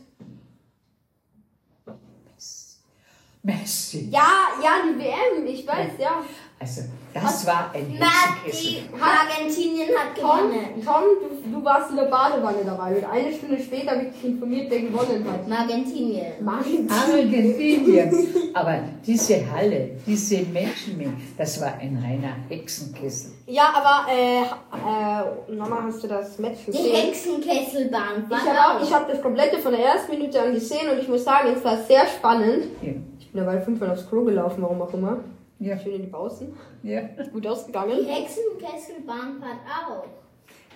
Messi. 3.43 4.09
ja, 4.11 4.49
ja, 4.61 4.83
die 4.83 4.99
WM, 4.99 5.47
ich 5.47 5.65
weiß, 5.65 5.93
ja. 6.01 6.25
Also, 6.59 6.81
das 7.13 7.47
war 7.47 7.71
ein 7.75 7.87
Hexenkessel. 7.91 8.89
die 8.91 8.99
Argentinien 8.99 9.89
hat 9.91 10.19
Tom, 10.19 10.49
gewonnen. 10.49 10.83
Tom 10.83 11.03
du, 11.21 11.59
du 11.59 11.65
warst 11.65 11.91
in 11.91 11.97
der 11.97 12.05
Badewanne 12.05 12.65
dabei 12.65 12.97
und 12.97 13.05
eine 13.05 13.31
Stunde 13.31 13.63
später 13.63 13.91
habe 13.91 14.05
ich 14.05 14.13
dich 14.15 14.25
informiert, 14.25 14.71
wer 14.71 14.81
gewonnen 14.81 15.27
hat. 15.31 15.61
Argentinien. 15.61 16.33
Argentinien. 16.49 18.29
Aber 18.55 18.79
diese 19.07 19.51
Halle, 19.53 19.91
diese 20.07 20.45
Menschenmenge, 20.45 21.21
das 21.37 21.61
war 21.61 21.75
ein 21.79 22.03
reiner 22.03 22.37
Hexenkessel. 22.49 23.33
Ja, 23.47 23.73
aber, 23.75 24.11
äh, 24.11 24.43
äh, 24.43 25.55
nochmal 25.55 25.85
hast 25.85 26.03
du 26.03 26.09
das 26.09 26.39
Match 26.39 26.61
Die 26.67 26.73
gesehen? 26.73 26.97
Hexenkesselbahn 26.97 28.25
Ich 28.31 28.93
habe 28.93 28.95
hab 28.95 29.09
das 29.09 29.21
komplette 29.21 29.59
von 29.59 29.73
der 29.73 29.85
ersten 29.85 30.11
Minute 30.11 30.41
an 30.41 30.55
gesehen 30.55 30.91
und 30.91 30.99
ich 30.99 31.07
muss 31.07 31.23
sagen, 31.23 31.51
es 31.55 31.63
war 31.63 31.77
sehr 31.83 32.07
spannend. 32.07 32.65
Ja. 32.81 32.93
Ich 33.21 33.31
bin 33.31 33.45
dabei 33.45 33.61
fünfmal 33.61 33.91
aufs 33.91 34.09
Klo 34.09 34.25
gelaufen, 34.25 34.63
warum 34.63 34.81
auch 34.81 34.95
immer. 34.95 35.19
Ja. 35.59 35.79
Schön 35.79 35.95
in 35.95 36.03
die 36.03 36.09
Pausen. 36.09 36.55
Ja. 36.83 37.01
Gut 37.33 37.45
Die 37.45 37.49
ausgegangen. 37.49 38.05
Hexenkesselbahn 38.07 39.43
hat 39.43 39.59
auch. 39.89 40.05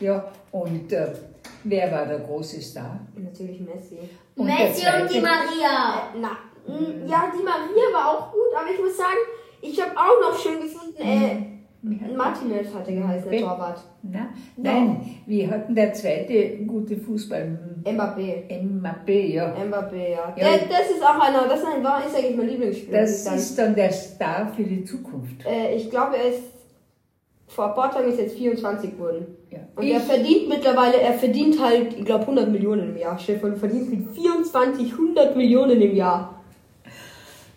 ja. 0.00 0.30
Und 0.52 0.92
äh, 0.92 1.12
wer 1.64 1.92
war 1.92 2.06
der 2.06 2.20
große 2.20 2.60
Star? 2.60 2.98
Natürlich 3.14 3.60
Messi. 3.60 3.98
Und 4.36 4.46
Messi 4.46 4.84
und 4.86 5.12
die? 5.12 5.20
Maria. 5.20 6.08
Na, 6.18 6.38
mm, 6.66 7.06
ja, 7.06 7.30
die 7.36 7.42
Maria 7.44 7.92
war 7.92 8.10
auch 8.10 8.32
gut, 8.32 8.54
aber 8.58 8.70
ich 8.70 8.80
muss 8.80 8.96
sagen, 8.96 9.18
ich 9.60 9.80
habe 9.80 9.92
auch 9.96 10.20
noch 10.32 10.38
schön 10.38 10.60
gefunden, 10.62 10.96
äh, 11.02 11.39
Martinez 12.16 12.74
hatte 12.74 12.92
geheißen, 12.94 13.30
der? 13.30 13.40
Torwart. 13.40 13.82
Na, 14.02 14.28
nein, 14.56 15.16
wir 15.26 15.50
hatten 15.50 15.74
der 15.74 15.92
zweite 15.92 16.56
gute 16.66 16.96
Fußball. 16.96 17.58
Mbappé. 17.84 18.44
Mbappé, 18.62 19.26
ja. 19.32 19.54
Mbappé, 19.54 20.10
ja. 20.10 20.34
Ja. 20.34 20.34
Der, 20.36 20.58
das 20.68 20.90
ist 20.90 21.02
auch 21.02 21.18
einer, 21.20 21.46
das 21.48 21.60
ist, 21.60 21.66
ein, 21.66 21.80
ist 21.82 22.16
eigentlich 22.16 22.36
mein 22.36 22.48
Lieblingsspieler. 22.48 23.00
Das 23.00 23.24
sagen. 23.24 23.36
ist 23.36 23.58
dann 23.58 23.74
der 23.74 23.92
Star 23.92 24.52
für 24.54 24.62
die 24.64 24.84
Zukunft. 24.84 25.44
Äh, 25.46 25.74
ich 25.76 25.90
glaube, 25.90 26.16
er 26.16 26.30
ist 26.30 26.42
vor 27.48 27.68
ein 27.70 27.74
paar 27.74 27.90
Tagen 27.90 28.08
ist 28.08 28.18
jetzt 28.20 28.36
24 28.36 28.92
geworden. 28.92 29.26
Ja. 29.50 29.58
Und 29.74 29.82
Ich- 29.84 29.92
er 29.92 30.00
verdient 30.00 30.48
mittlerweile, 30.48 31.00
er 31.00 31.14
verdient 31.14 31.60
halt, 31.60 31.94
ich 31.98 32.04
glaube, 32.04 32.24
100 32.26 32.48
Millionen 32.50 32.90
im 32.90 32.96
Jahr. 32.96 33.18
Stefan 33.18 33.56
verdient 33.56 33.90
mit 33.90 34.10
24 34.14 34.92
100 34.92 35.36
Millionen 35.36 35.80
im 35.82 35.94
Jahr. 35.96 36.40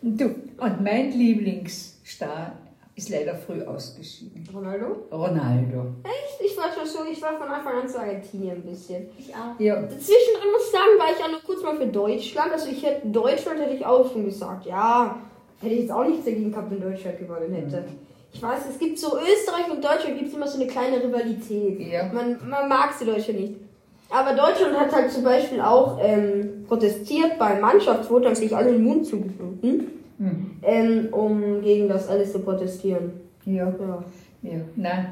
Du, 0.01 0.25
und 0.25 0.81
mein 0.83 1.12
Lieblingsstar 1.12 2.53
ist 2.95 3.09
leider 3.09 3.35
früh 3.35 3.62
ausgeschieden. 3.63 4.47
Ronaldo? 4.53 5.07
Ronaldo. 5.12 5.93
Echt? 6.03 6.51
Ich 6.51 6.57
war 6.57 6.65
schon 6.71 6.85
so, 6.85 7.00
ich 7.12 7.21
war 7.21 7.38
von 7.39 7.47
Anfang 7.47 7.81
an 7.81 7.89
zu 7.89 8.00
Argentinien 8.00 8.57
ein 8.57 8.62
bisschen. 8.62 9.07
Ich 9.17 9.33
auch. 9.33 9.59
Ja, 9.59 9.88
Zwischendrin 9.89 10.51
muss 10.51 10.65
ich 10.65 10.71
sagen, 10.71 11.00
war 11.00 11.07
ich 11.12 11.23
auch 11.23 11.31
noch 11.31 11.43
kurz 11.43 11.63
mal 11.63 11.75
für 11.75 11.88
Deutschland. 11.88 12.51
Also 12.51 12.69
ich 12.69 12.85
hätte 12.85 13.07
Deutschland 13.07 13.59
hätte 13.59 13.73
ich 13.73 13.85
auch 13.85 14.12
schon 14.12 14.25
gesagt. 14.25 14.65
Ja, 14.67 15.17
hätte 15.59 15.73
ich 15.73 15.81
jetzt 15.81 15.91
auch 15.91 16.05
nichts 16.05 16.25
dagegen 16.25 16.51
gehabt, 16.51 16.69
wenn 16.69 16.81
Deutschland 16.81 17.17
gewonnen 17.17 17.53
hätte. 17.53 17.85
Ich 18.31 18.41
weiß, 18.41 18.62
es 18.69 18.79
gibt 18.79 18.97
so 18.97 19.17
Österreich 19.17 19.71
und 19.71 19.83
Deutschland 19.83 20.17
gibt 20.17 20.29
es 20.29 20.33
immer 20.35 20.47
so 20.47 20.59
eine 20.59 20.67
kleine 20.67 21.03
Rivalität. 21.03 21.79
Ja. 21.79 22.12
Man, 22.12 22.38
man 22.47 22.67
mag 22.67 22.93
sie 22.93 23.05
Deutschland 23.05 23.39
nicht. 23.39 23.55
Aber 24.09 24.33
Deutschland 24.35 24.77
hat 24.79 24.91
halt 24.91 25.12
zum 25.12 25.23
Beispiel 25.23 25.59
auch 25.62 25.97
ähm, 26.00 26.65
protestiert 26.67 27.39
beim 27.39 27.62
Mannschaftsfoto, 27.62 28.25
haben 28.25 28.35
sich 28.35 28.55
alle 28.55 28.71
den 28.73 28.83
Mund 28.83 29.05
zugebunden, 29.07 30.02
Mhm. 30.17 30.51
ähm, 30.62 31.08
um 31.12 31.62
gegen 31.62 31.88
das 31.88 32.08
alles 32.08 32.32
zu 32.32 32.39
protestieren. 32.39 33.12
ja, 33.46 33.65
Ja. 33.67 34.03
ja. 34.43 34.60
Nein, 34.75 35.08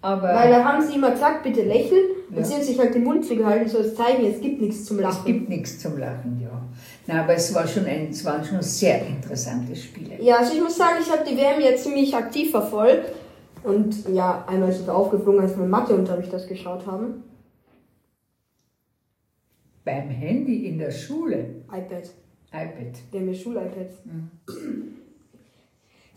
aber 0.00 0.28
Weil 0.34 0.50
da 0.50 0.64
haben 0.64 0.82
sie 0.82 0.94
immer 0.94 1.10
gesagt, 1.10 1.42
bitte 1.42 1.62
lächeln. 1.62 2.04
Und 2.30 2.36
Ja. 2.38 2.44
sie 2.44 2.54
haben 2.54 2.62
sich 2.62 2.78
halt 2.78 2.94
den 2.94 3.04
Mund 3.04 3.24
zugehalten, 3.24 3.68
so 3.68 3.78
als 3.78 3.94
Zeichen, 3.94 4.24
es 4.24 4.40
gibt 4.40 4.60
nichts 4.60 4.84
zum 4.86 4.98
es 4.98 5.02
Lachen. 5.02 5.24
gibt 5.26 5.48
nichts 5.48 5.78
zum 5.80 5.98
Lachen, 5.98 6.40
ja. 6.40 6.62
Nein, 7.06 7.18
aber 7.18 7.34
es, 7.34 7.52
war 7.54 7.66
schon 7.66 7.84
ein, 7.86 8.08
es 8.10 8.24
waren 8.24 8.44
schon 8.44 8.62
sehr 8.62 9.04
interessante 9.06 9.74
Spiele. 9.76 10.22
Ja, 10.22 10.36
also 10.38 10.54
ich 10.54 10.62
muss 10.62 10.76
sagen, 10.76 10.94
ich 11.02 11.10
habe 11.10 11.24
die 11.28 11.36
WM 11.36 11.60
jetzt 11.60 11.82
ziemlich 11.84 12.14
aktiv 12.14 12.50
verfolgt. 12.52 13.12
Und 13.62 14.08
ja, 14.14 14.44
einmal 14.48 14.70
ist 14.70 14.80
es 14.80 14.88
aufgeflogen, 14.88 15.40
als 15.42 15.56
wir 15.58 15.66
Matheunterricht 15.66 16.32
das 16.32 16.46
geschaut 16.46 16.86
haben. 16.86 17.24
Beim 19.84 20.08
Handy 20.08 20.66
in 20.66 20.78
der 20.78 20.90
Schule, 20.90 21.46
iPad. 21.68 22.04
iPad. 22.52 22.94
Wir 23.10 23.20
haben 23.20 23.28
ja 23.28 23.34
Schul-iPads. 23.34 23.94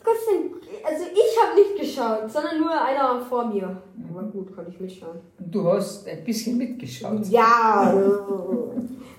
Gott 0.04 0.16
sei 0.26 0.34
Dank, 0.34 0.54
also 0.84 1.06
ich 1.14 1.40
habe 1.42 1.56
nicht 1.56 1.80
geschaut, 1.80 2.30
sondern 2.30 2.60
nur 2.60 2.72
einer 2.72 3.22
vor 3.22 3.48
mir. 3.48 3.82
Aber 4.10 4.24
gut, 4.24 4.54
kann 4.54 4.66
ich 4.68 4.80
mitschauen. 4.80 5.20
Du 5.40 5.66
hast 5.70 6.08
ein 6.08 6.24
bisschen 6.24 6.58
mitgeschaut. 6.58 7.26
Ja, 7.28 7.94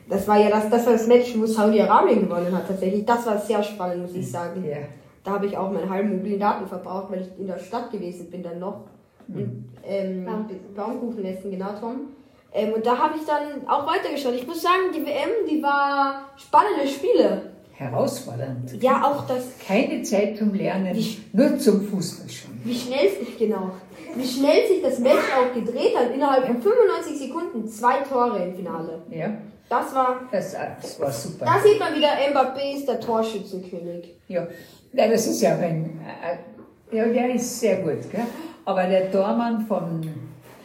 das 0.09 0.29
war 0.29 0.39
ja 0.39 0.51
das, 0.51 0.69
das 0.69 0.85
war 0.85 0.93
das 0.93 1.07
Match, 1.07 1.39
wo 1.39 1.47
Saudi-Arabien 1.47 2.29
gewonnen 2.29 2.55
hat 2.55 2.69
tatsächlich. 2.69 3.07
Das 3.07 3.25
war 3.27 3.39
sehr 3.39 3.63
spannend, 3.63 4.03
muss 4.03 4.15
ich 4.15 4.31
sagen. 4.31 4.63
Ja. 4.65 4.77
Da 5.23 5.33
habe 5.33 5.47
ich 5.47 5.57
auch 5.57 5.71
meinen 5.73 5.89
halben 5.89 6.19
mobilen 6.19 6.39
Daten 6.39 6.67
verbraucht, 6.67 7.11
weil 7.11 7.23
ich 7.23 7.41
in 7.41 7.47
der 7.47 7.59
Stadt 7.59 7.91
gewesen 7.91 8.31
bin 8.31 8.43
dann 8.43 8.59
noch. 8.59 8.83
Und, 9.27 9.65
ähm, 9.83 10.27
Baumkuchen. 10.27 10.75
Baumkuchen 10.75 11.25
essen, 11.25 11.51
genau, 11.51 11.71
Tom. 11.81 12.09
Ähm, 12.55 12.73
und 12.73 12.87
da 12.87 12.97
habe 12.97 13.15
ich 13.19 13.27
dann 13.27 13.67
auch 13.69 13.87
weitergeschaut. 13.87 14.35
Ich 14.35 14.47
muss 14.47 14.63
sagen, 14.63 14.93
die 14.95 15.05
WM, 15.05 15.31
die 15.51 15.61
war 15.63 16.27
spannende 16.37 16.87
Spiele. 16.87 17.51
Herausfordernd. 17.73 18.81
Ja, 18.83 19.03
auch 19.05 19.27
das, 19.27 19.45
Keine 19.67 20.03
Zeit 20.05 20.37
zum 20.39 20.55
Lernen, 20.55 20.95
Wie- 20.95 21.19
nur 21.33 21.59
zum 21.59 21.83
Fußball 21.89 22.29
schon. 22.31 22.53
wie 22.63 22.75
schnell 22.75 23.11
sich, 23.11 23.37
genau, 23.37 23.73
wie 24.15 24.25
schnell 24.27 24.69
sich 24.69 24.81
das 24.81 25.01
Match 25.01 25.17
auch 25.37 25.53
gedreht 25.53 25.97
hat. 25.99 26.15
Innerhalb 26.15 26.47
von 26.47 26.63
95 26.63 27.19
Sekunden 27.19 27.67
zwei 27.69 27.97
Tore 28.09 28.45
im 28.45 28.55
Finale. 28.55 29.03
Ja, 29.11 29.31
Das 29.69 29.93
war, 29.93 30.21
das, 30.31 30.53
das 30.81 31.01
war 31.01 31.11
super. 31.11 31.47
da 31.47 31.55
sieht 31.61 31.81
man 31.81 31.95
wieder, 31.97 32.09
Mbappé 32.33 32.77
ist 32.77 32.87
der 32.87 33.01
Torschützenkönig. 33.01 34.15
Ja, 34.29 34.47
ja 34.93 35.09
das 35.09 35.27
ist 35.27 35.41
ja 35.43 35.57
ein. 35.57 35.99
Äh, 36.23 36.97
ja, 36.97 37.07
der 37.07 37.35
ist 37.35 37.59
sehr 37.59 37.79
gut, 37.79 38.09
gell? 38.13 38.21
Aber 38.65 38.85
der 38.85 39.11
Tormann 39.11 39.67
von 39.67 40.01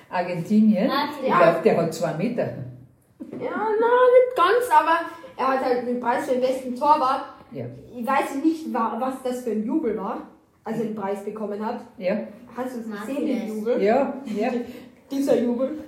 Argentinien, 0.09 0.91
ich 1.21 1.25
glaube, 1.27 1.59
der 1.63 1.77
hat 1.77 1.93
zwei 1.93 2.13
Meter. 2.13 2.43
Ja, 2.43 3.51
na, 3.79 3.87
nicht 4.15 4.35
ganz, 4.35 4.65
aber 4.71 4.99
er 5.37 5.47
hat 5.47 5.63
halt 5.65 5.87
den 5.87 5.99
Preis 5.99 6.25
für 6.25 6.31
den 6.33 6.41
besten 6.41 6.75
Torwart. 6.75 7.25
Ja, 7.51 7.65
Ich 7.95 8.05
weiß 8.05 8.35
nicht, 8.43 8.73
wa- 8.73 8.95
was 8.99 9.15
das 9.23 9.43
für 9.43 9.51
ein 9.51 9.65
Jubel 9.65 9.97
war, 9.97 10.17
als 10.63 10.77
er 10.79 10.85
den 10.85 10.95
Preis 10.95 11.23
bekommen 11.23 11.63
hat. 11.65 11.81
ja, 11.97 12.15
Hast 12.55 12.75
du 12.75 12.79
es 12.81 13.01
gesehen, 13.01 13.25
den 13.27 13.47
Jubel? 13.47 13.81
ja, 13.81 14.13
ja. 14.25 14.49
Dieser 15.11 15.39
Jubel. 15.39 15.83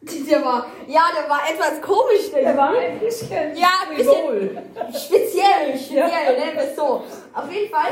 Der 0.00 0.44
war, 0.44 0.66
ja, 0.86 1.02
der 1.20 1.28
war 1.28 1.40
etwas 1.50 1.82
komisch, 1.82 2.30
der 2.32 2.42
Der 2.42 2.56
war 2.56 2.70
ein 2.70 2.98
bisschen. 3.00 3.56
Ja, 3.56 3.68
ein 3.90 3.96
bisschen. 3.96 4.14
frivol. 4.14 4.58
Speziell, 4.92 5.76
speziell, 5.76 5.98
Ja. 5.98 6.32
nennen 6.44 6.54
wir 6.56 6.62
es 6.62 6.76
so. 6.76 7.02
Auf 7.34 7.52
jeden 7.52 7.68
Fall, 7.70 7.90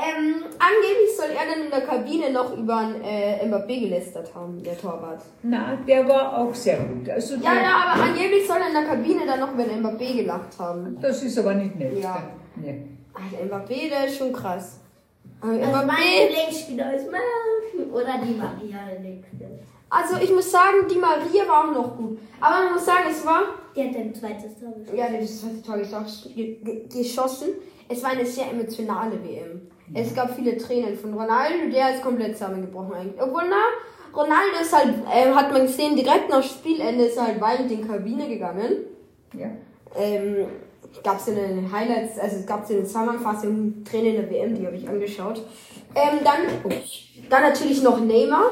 ähm, 0.00 0.42
angeblich 0.58 1.16
soll 1.16 1.30
er 1.30 1.46
dann 1.54 1.64
in 1.64 1.70
der 1.70 1.80
Kabine 1.82 2.30
noch 2.30 2.56
über 2.56 2.90
äh, 3.04 3.44
Mbappé 3.46 3.80
gelästert 3.80 4.34
haben, 4.34 4.62
der 4.62 4.78
Torwart. 4.78 5.22
Na, 5.42 5.76
der 5.86 6.08
war 6.08 6.38
auch 6.38 6.54
sehr 6.54 6.78
gut. 6.78 7.08
Also 7.08 7.34
Ja, 7.36 7.52
der, 7.54 7.62
ja, 7.62 7.70
aber 7.94 8.02
angeblich 8.04 8.46
soll 8.46 8.58
er 8.58 8.68
in 8.68 8.74
der 8.74 8.84
Kabine 8.84 9.26
dann 9.26 9.40
noch 9.40 9.52
über 9.52 9.64
den 9.64 9.82
Mbappé 9.84 10.16
gelacht 10.16 10.58
haben. 10.58 10.98
Das 11.00 11.22
ist 11.22 11.38
aber 11.38 11.54
nicht 11.54 11.76
nett. 11.76 11.98
Ja. 12.02 12.22
Nee. 12.56 12.82
Alter, 13.14 13.44
Mbappé, 13.56 13.88
der 13.88 14.06
ist 14.06 14.16
schon 14.18 14.32
krass. 14.32 14.80
Aber 15.40 15.52
Also 15.52 15.64
mein 15.64 15.88
Mbappé, 15.88 16.28
Lieblingsspieler 16.28 16.94
ist 16.94 17.06
Messi. 17.10 17.90
Oder 17.92 18.14
die 18.22 18.34
Maria, 18.34 18.78
der 18.90 19.00
nächste. 19.00 19.46
also 19.88 20.16
ich 20.22 20.30
muss 20.32 20.50
sagen, 20.50 20.86
die 20.90 20.98
Maria 20.98 21.46
war 21.48 21.68
auch 21.68 21.72
noch 21.74 21.96
gut. 21.96 22.18
Aber 22.40 22.64
man 22.64 22.72
muss 22.74 22.84
sagen, 22.84 23.04
es 23.10 23.24
war, 23.24 23.42
Die 23.76 23.82
hat 23.88 23.96
ein 23.96 24.14
zweites 24.14 24.58
Tor 24.58 24.72
geschossen. 24.74 24.96
ja, 24.96 25.06
das 25.20 25.40
zweite 25.40 25.62
Tor 25.62 25.76
gesch- 25.76 26.34
ge- 26.34 26.56
ge- 26.62 26.86
geschossen. 26.88 27.48
Es 27.88 28.02
war 28.02 28.10
eine 28.10 28.26
sehr 28.26 28.50
emotionale 28.50 29.12
WM. 29.24 29.62
Es 29.94 30.14
gab 30.14 30.34
viele 30.34 30.56
Tränen 30.56 30.96
von 30.96 31.14
Ronaldo, 31.14 31.70
der 31.72 31.94
ist 31.94 32.02
komplett 32.02 32.36
zusammengebrochen 32.36 32.94
eigentlich. 32.94 33.22
Obwohl, 33.22 33.44
na, 33.48 34.18
Ronaldo 34.18 34.60
ist 34.60 34.72
halt, 34.76 34.94
ähm, 35.12 35.34
hat 35.34 35.52
man 35.52 35.62
gesehen, 35.62 35.96
direkt 35.96 36.28
nach 36.30 36.42
Spielende 36.42 37.04
ist 37.04 37.16
er 37.16 37.28
halt 37.28 37.40
weinend 37.40 37.70
in 37.70 37.82
die 37.82 37.88
Kabine 37.88 38.28
gegangen. 38.28 38.72
Ja. 39.36 39.50
Ähm, 39.96 40.46
gab 41.02 41.18
es 41.18 41.28
eine 41.28 41.70
Highlights, 41.70 42.18
also 42.18 42.36
es 42.36 42.46
gab 42.46 42.66
so 42.66 42.74
eine 42.74 42.84
Zusammenfassung 42.84 43.84
Tränen 43.84 44.14
in 44.14 44.22
der 44.22 44.30
WM, 44.30 44.54
die 44.54 44.66
habe 44.66 44.76
ich 44.76 44.88
angeschaut. 44.88 45.42
Ähm, 45.94 46.18
dann, 46.24 46.72
dann 47.28 47.42
natürlich 47.42 47.82
noch 47.82 48.00
Neymar. 48.00 48.50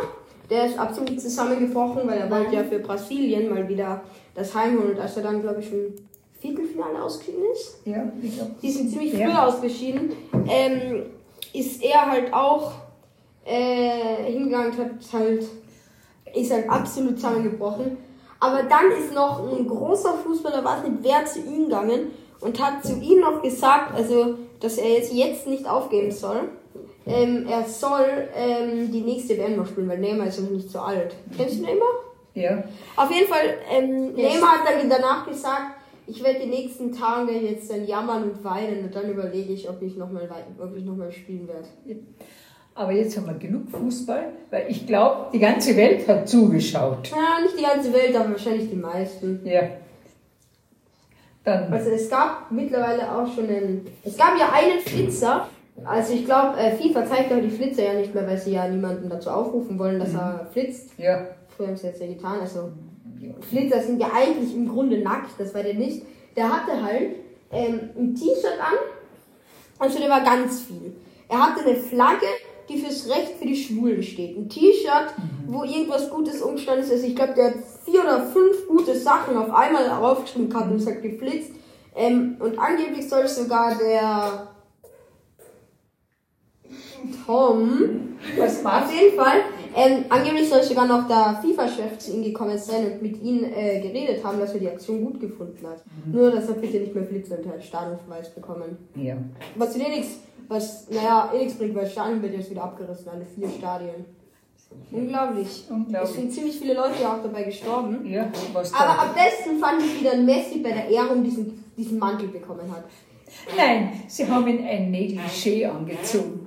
Der 0.48 0.66
ist 0.66 0.78
absolut 0.78 1.20
zusammengebrochen, 1.20 2.02
weil 2.06 2.18
er 2.18 2.30
wollte 2.30 2.54
ja 2.54 2.62
für 2.62 2.78
Brasilien 2.78 3.52
mal 3.52 3.68
wieder 3.68 4.02
das 4.34 4.54
Heimholen. 4.54 4.92
Und 4.92 5.00
als 5.00 5.16
er 5.16 5.24
dann, 5.24 5.42
glaube 5.42 5.60
ich, 5.60 5.72
im 5.72 5.92
Viertelfinale 6.38 7.02
ausgeschieden 7.02 7.42
ist, 7.52 7.80
Ja, 7.84 8.12
ich 8.22 8.36
glaub, 8.36 8.60
die 8.60 8.70
sind 8.70 8.90
ziemlich 8.90 9.12
früh 9.12 9.22
Ja. 9.22 9.46
ausgeschieden, 9.46 10.12
ähm, 10.48 11.06
ist 11.58 11.82
er 11.82 12.10
halt 12.10 12.32
auch 12.32 12.72
äh, 13.44 14.24
hingegangen 14.32 14.72
und 14.72 14.78
hat 14.78 14.90
halt, 15.12 15.44
ist 16.34 16.52
halt 16.52 16.68
absolut 16.68 17.16
zusammengebrochen. 17.16 17.96
Aber 18.38 18.62
dann 18.64 18.90
ist 18.90 19.14
noch 19.14 19.40
ein 19.50 19.66
großer 19.66 20.14
Fußballer, 20.24 20.62
weiß 20.64 20.82
nicht 20.84 20.98
wer, 21.02 21.24
zu 21.24 21.40
ihm 21.40 21.64
gegangen 21.64 22.10
und 22.40 22.62
hat 22.62 22.84
zu 22.84 22.94
ihm 22.98 23.20
noch 23.20 23.42
gesagt, 23.42 23.94
also, 23.94 24.36
dass 24.60 24.76
er 24.78 24.90
jetzt, 24.90 25.12
jetzt 25.12 25.46
nicht 25.46 25.66
aufgeben 25.68 26.10
soll. 26.10 26.48
Ähm, 27.06 27.46
er 27.48 27.64
soll 27.64 28.28
ähm, 28.34 28.90
die 28.90 29.00
nächste 29.00 29.38
WM 29.38 29.56
noch 29.56 29.66
spielen, 29.66 29.88
weil 29.88 29.98
Neymar 29.98 30.26
ist 30.26 30.40
noch 30.40 30.50
nicht 30.50 30.68
so 30.70 30.80
alt. 30.80 31.14
Kennst 31.36 31.58
du 31.58 31.62
Neymar? 31.62 31.88
ja. 32.34 32.62
Auf 32.96 33.10
jeden 33.10 33.28
Fall, 33.28 33.58
ähm, 33.70 34.14
Yes. 34.16 34.34
Neymar 34.34 34.58
hat 34.58 34.66
dann 34.68 34.90
danach 34.90 35.26
gesagt, 35.26 35.75
ich 36.06 36.22
werde 36.22 36.40
die 36.40 36.46
nächsten 36.46 36.92
Tage 36.92 37.32
jetzt 37.32 37.70
dann 37.70 37.86
jammern 37.86 38.24
und 38.30 38.44
weinen 38.44 38.84
und 38.84 38.94
dann 38.94 39.10
überlege 39.10 39.52
ich, 39.52 39.68
ob 39.68 39.82
ich 39.82 39.96
nochmal 39.96 40.28
ob 40.58 40.76
ich 40.76 40.84
noch 40.84 40.96
mal 40.96 41.10
spielen 41.10 41.48
werde. 41.48 41.66
Aber 42.74 42.92
jetzt 42.92 43.16
haben 43.16 43.26
wir 43.26 43.34
genug 43.34 43.70
Fußball, 43.70 44.32
weil 44.50 44.66
ich 44.68 44.86
glaube, 44.86 45.30
die 45.32 45.38
ganze 45.38 45.74
Welt 45.76 46.06
hat 46.06 46.28
zugeschaut. 46.28 47.10
Ja, 47.10 47.40
nicht 47.42 47.58
die 47.58 47.62
ganze 47.62 47.92
Welt, 47.92 48.14
aber 48.14 48.32
wahrscheinlich 48.32 48.68
die 48.68 48.76
meisten. 48.76 49.40
Ja. 49.44 49.62
Dann, 51.42 51.72
Also 51.72 51.90
es 51.90 52.10
gab 52.10 52.50
mittlerweile 52.50 53.10
auch 53.10 53.26
schon 53.32 53.48
einen. 53.48 53.86
Es 54.04 54.16
gab 54.16 54.38
ja 54.38 54.50
einen 54.52 54.80
Flitzer. 54.80 55.48
Also 55.84 56.14
ich 56.14 56.24
glaube, 56.24 56.58
äh, 56.58 56.72
FIFA 56.72 57.06
zeigt 57.06 57.30
aber 57.32 57.40
die 57.42 57.50
Flitzer 57.50 57.84
ja 57.84 57.94
nicht 57.94 58.14
mehr, 58.14 58.26
weil 58.26 58.38
sie 58.38 58.52
ja 58.52 58.66
niemanden 58.66 59.08
dazu 59.08 59.30
aufrufen 59.30 59.78
wollen, 59.78 59.98
dass 59.98 60.14
er 60.14 60.46
flitzt. 60.52 60.90
ja. 60.98 61.26
Früher 61.48 61.68
haben 61.68 61.76
sie 61.76 61.86
jetzt 61.86 62.00
ja 62.00 62.06
getan. 62.06 62.40
Also 62.40 62.70
Flitzer 63.48 63.82
sind 63.82 64.00
ja 64.00 64.10
eigentlich 64.14 64.54
im 64.54 64.68
Grunde 64.68 64.98
nackt, 64.98 65.30
das 65.38 65.54
war 65.54 65.62
der 65.62 65.74
nicht. 65.74 66.02
Der 66.36 66.50
hatte 66.52 66.82
halt 66.82 67.16
ähm, 67.52 67.90
ein 67.96 68.14
T-Shirt 68.14 68.58
an, 68.60 68.76
also 69.78 69.98
der 69.98 70.08
war 70.10 70.22
ganz 70.22 70.62
viel. 70.62 70.94
Er 71.28 71.38
hatte 71.38 71.64
eine 71.64 71.76
Flagge, 71.76 72.26
die 72.68 72.78
fürs 72.78 73.08
Recht 73.08 73.32
für 73.38 73.46
die 73.46 73.56
Schwulen 73.56 74.02
steht. 74.02 74.36
Ein 74.36 74.48
T-Shirt, 74.48 75.14
wo 75.46 75.62
irgendwas 75.64 76.10
Gutes 76.10 76.42
umgestanden 76.42 76.88
ist. 76.90 77.04
Ich 77.04 77.14
glaube, 77.14 77.34
der 77.34 77.46
hat 77.46 77.54
vier 77.84 78.02
oder 78.02 78.26
fünf 78.26 78.66
gute 78.68 78.96
Sachen 78.98 79.36
auf 79.36 79.50
einmal 79.52 79.88
draufgeschrieben 79.88 80.50
gehabt 80.50 80.70
und 80.70 80.86
hat 80.86 81.02
geflitzt. 81.02 81.52
Ähm, 81.94 82.36
und 82.40 82.58
angeblich 82.58 83.08
soll 83.08 83.26
sogar 83.28 83.76
der 83.76 84.48
Tom, 87.24 88.16
Was 88.36 88.58
auf 88.58 88.64
war's? 88.64 88.92
jeden 88.92 89.16
Fall, 89.16 89.42
ähm, 89.76 90.04
angeblich 90.08 90.48
soll 90.48 90.62
sogar 90.62 90.86
noch 90.86 91.06
der 91.06 91.40
FIFA-Chef 91.42 91.98
zu 91.98 92.14
ihm 92.14 92.22
gekommen 92.22 92.56
sein 92.56 92.92
und 92.92 93.02
mit 93.02 93.22
ihm 93.22 93.44
äh, 93.44 93.80
geredet 93.80 94.24
haben, 94.24 94.40
dass 94.40 94.54
er 94.54 94.60
die 94.60 94.68
Aktion 94.68 95.04
gut 95.04 95.20
gefunden 95.20 95.66
hat. 95.66 95.82
Nur, 96.06 96.30
dass 96.30 96.48
er 96.48 96.54
bitte 96.54 96.78
nicht 96.78 96.94
mehr 96.94 97.04
flitzt 97.04 97.30
und 97.30 97.46
halt 97.46 97.62
Stadionverweis 97.62 98.34
bekommen. 98.34 98.78
Ja. 98.94 99.16
Was 99.54 99.72
zu 99.74 99.78
dir 99.78 99.90
nichts, 99.90 100.20
was, 100.48 100.88
naja, 100.88 101.30
eh 101.34 101.38
nichts 101.44 101.58
bringt, 101.58 101.74
weil 101.74 101.86
Stadion 101.86 102.22
wird 102.22 102.34
jetzt 102.34 102.50
wieder 102.50 102.64
abgerissen, 102.64 103.08
alle 103.10 103.26
vier 103.26 103.48
Stadien. 103.50 104.06
Unglaublich. 104.90 105.46
Es 105.46 105.70
Unglaublich. 105.70 106.10
sind 106.14 106.32
ziemlich 106.32 106.58
viele 106.58 106.74
Leute 106.74 107.08
auch 107.08 107.22
dabei 107.22 107.44
gestorben. 107.44 108.04
Ja, 108.06 108.30
was 108.52 108.72
Aber 108.74 109.02
am 109.02 109.14
besten 109.14 109.58
fand 109.58 109.82
ich, 109.82 110.00
wie 110.00 110.04
dann 110.04 110.24
Messi 110.24 110.58
bei 110.60 110.70
der 110.70 110.88
Ehrung 110.88 111.22
diesen, 111.22 111.64
diesen 111.76 111.98
Mantel 111.98 112.28
bekommen 112.28 112.70
hat. 112.70 112.84
Nein, 113.56 113.92
sie 114.08 114.26
haben 114.26 114.46
ihn 114.46 114.66
ein 114.66 114.90
Negligé 114.90 115.68
angezogen. 115.68 116.45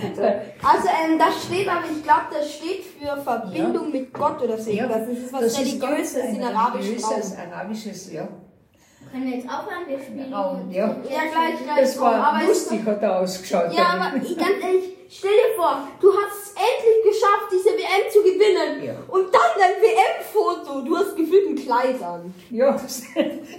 Bitte. 0.00 0.42
Also, 0.62 0.88
ähm, 0.88 1.18
das 1.18 1.44
steht 1.44 1.68
aber, 1.68 1.84
ich 1.90 2.02
glaube, 2.02 2.26
das 2.32 2.52
steht 2.54 2.84
für 2.84 3.16
Verbindung 3.20 3.90
mit 3.92 4.12
Gott 4.12 4.40
oder 4.42 4.58
so. 4.58 4.70
Ja, 4.70 4.86
das 4.86 5.08
ist 5.08 5.32
was 5.32 5.40
das 5.40 5.52
ist 5.52 5.80
Religiöses 5.82 6.16
ein 6.16 6.36
in 6.36 6.42
arabischen 6.42 6.98
Raum. 6.98 7.10
religiöses, 7.12 7.36
arabisches, 7.38 8.12
ja. 8.12 8.28
Können 9.10 9.26
wir 9.26 9.36
jetzt 9.36 9.46
aufhören? 9.48 9.86
Wir 9.86 9.98
spielen. 10.00 10.34
Raum, 10.34 10.70
ja. 10.70 10.86
Ja, 10.88 11.20
gleich, 11.30 11.62
gleich. 11.62 11.80
Das 11.80 12.00
war 12.00 12.14
aber 12.14 12.46
lustig, 12.46 12.80
hat 12.84 13.02
er 13.02 13.20
ausgeschaut. 13.20 13.72
Ja, 13.72 13.84
aber 14.00 14.16
ich- 14.16 14.36
ganz 14.36 14.50
ehrlich, 14.60 14.84
stell 15.08 15.30
dir 15.30 15.54
vor, 15.56 15.86
du 16.00 16.08
hast 16.12 16.42
es 16.42 16.48
endlich 16.50 17.14
geschafft, 17.14 17.46
diese 17.52 17.68
WM 17.78 18.10
zu 18.10 18.18
gewinnen. 18.24 18.84
Ja. 18.84 18.94
Und 19.06 19.32
dann 19.32 19.52
dein 19.56 19.80
WM-Foto. 19.80 20.80
Du 20.80 20.96
hast 20.96 21.14
gefühlt 21.14 21.48
ein 21.50 21.54
Kleid 21.54 22.02
an. 22.02 22.34
Ja, 22.50 22.72
das 22.82 23.02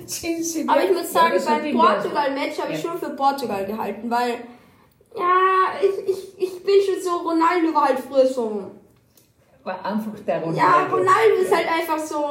ziehen 0.08 0.44
sie 0.44 0.68
Aber 0.68 0.84
ich 0.84 0.92
muss 0.92 1.14
sagen, 1.14 1.36
Ja, 1.38 1.46
beim 1.58 1.74
Portugal-Match 1.78 2.60
habe 2.60 2.74
ich 2.74 2.84
Ja. 2.84 2.90
schon 2.92 3.00
für 3.00 3.12
Portugal 3.12 3.66
gehalten, 3.66 4.10
weil, 4.10 4.34
ja, 5.18 5.74
ich, 5.82 6.10
ich, 6.10 6.34
ich 6.38 6.64
bin 6.64 6.76
schon 6.86 7.02
so, 7.02 7.30
Ronaldo 7.30 7.74
war 7.74 7.88
halt 7.90 8.00
früher 8.00 8.26
so. 8.28 8.64
War 9.64 9.84
einfach 9.86 10.12
der 10.26 10.42
Ronaldo. 10.42 10.60
Ja, 10.60 10.86
Ronaldo 10.86 11.42
ist 11.42 11.56
halt 11.56 11.68
einfach 11.68 12.00
so. 12.00 12.24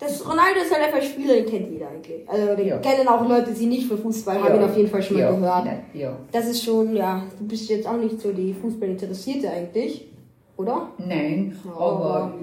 Das 0.00 0.24
Ronaldo 0.24 0.60
ist 0.60 0.72
halt 0.72 0.84
einfach 0.84 1.02
Spieler, 1.02 1.34
den 1.34 1.46
kennt 1.46 1.72
jeder 1.72 1.88
eigentlich. 1.88 2.28
Also 2.28 2.54
den 2.54 2.68
Ja. 2.68 2.78
kennen 2.78 3.08
auch 3.08 3.28
Leute, 3.28 3.52
die 3.52 3.66
nicht 3.66 3.88
für 3.88 3.96
Fußball 3.98 4.40
haben 4.40 4.54
ihn 4.56 4.62
auf 4.62 4.76
jeden 4.76 4.88
Fall 4.88 5.02
schon 5.02 5.16
mal 5.16 5.22
ja, 5.22 5.30
gehört. 5.32 5.66
Ja. 5.92 6.16
Das 6.30 6.46
ist 6.46 6.62
schon, 6.64 6.94
ja, 6.94 7.24
du 7.36 7.46
bist 7.46 7.68
jetzt 7.68 7.86
auch 7.86 7.96
nicht 7.96 8.20
so 8.20 8.30
die 8.32 8.54
Fußballinteressierte 8.54 9.50
eigentlich, 9.50 10.08
oder? 10.56 10.90
Nein, 10.98 11.58
Ja, 11.64 11.72
aber 11.72 12.34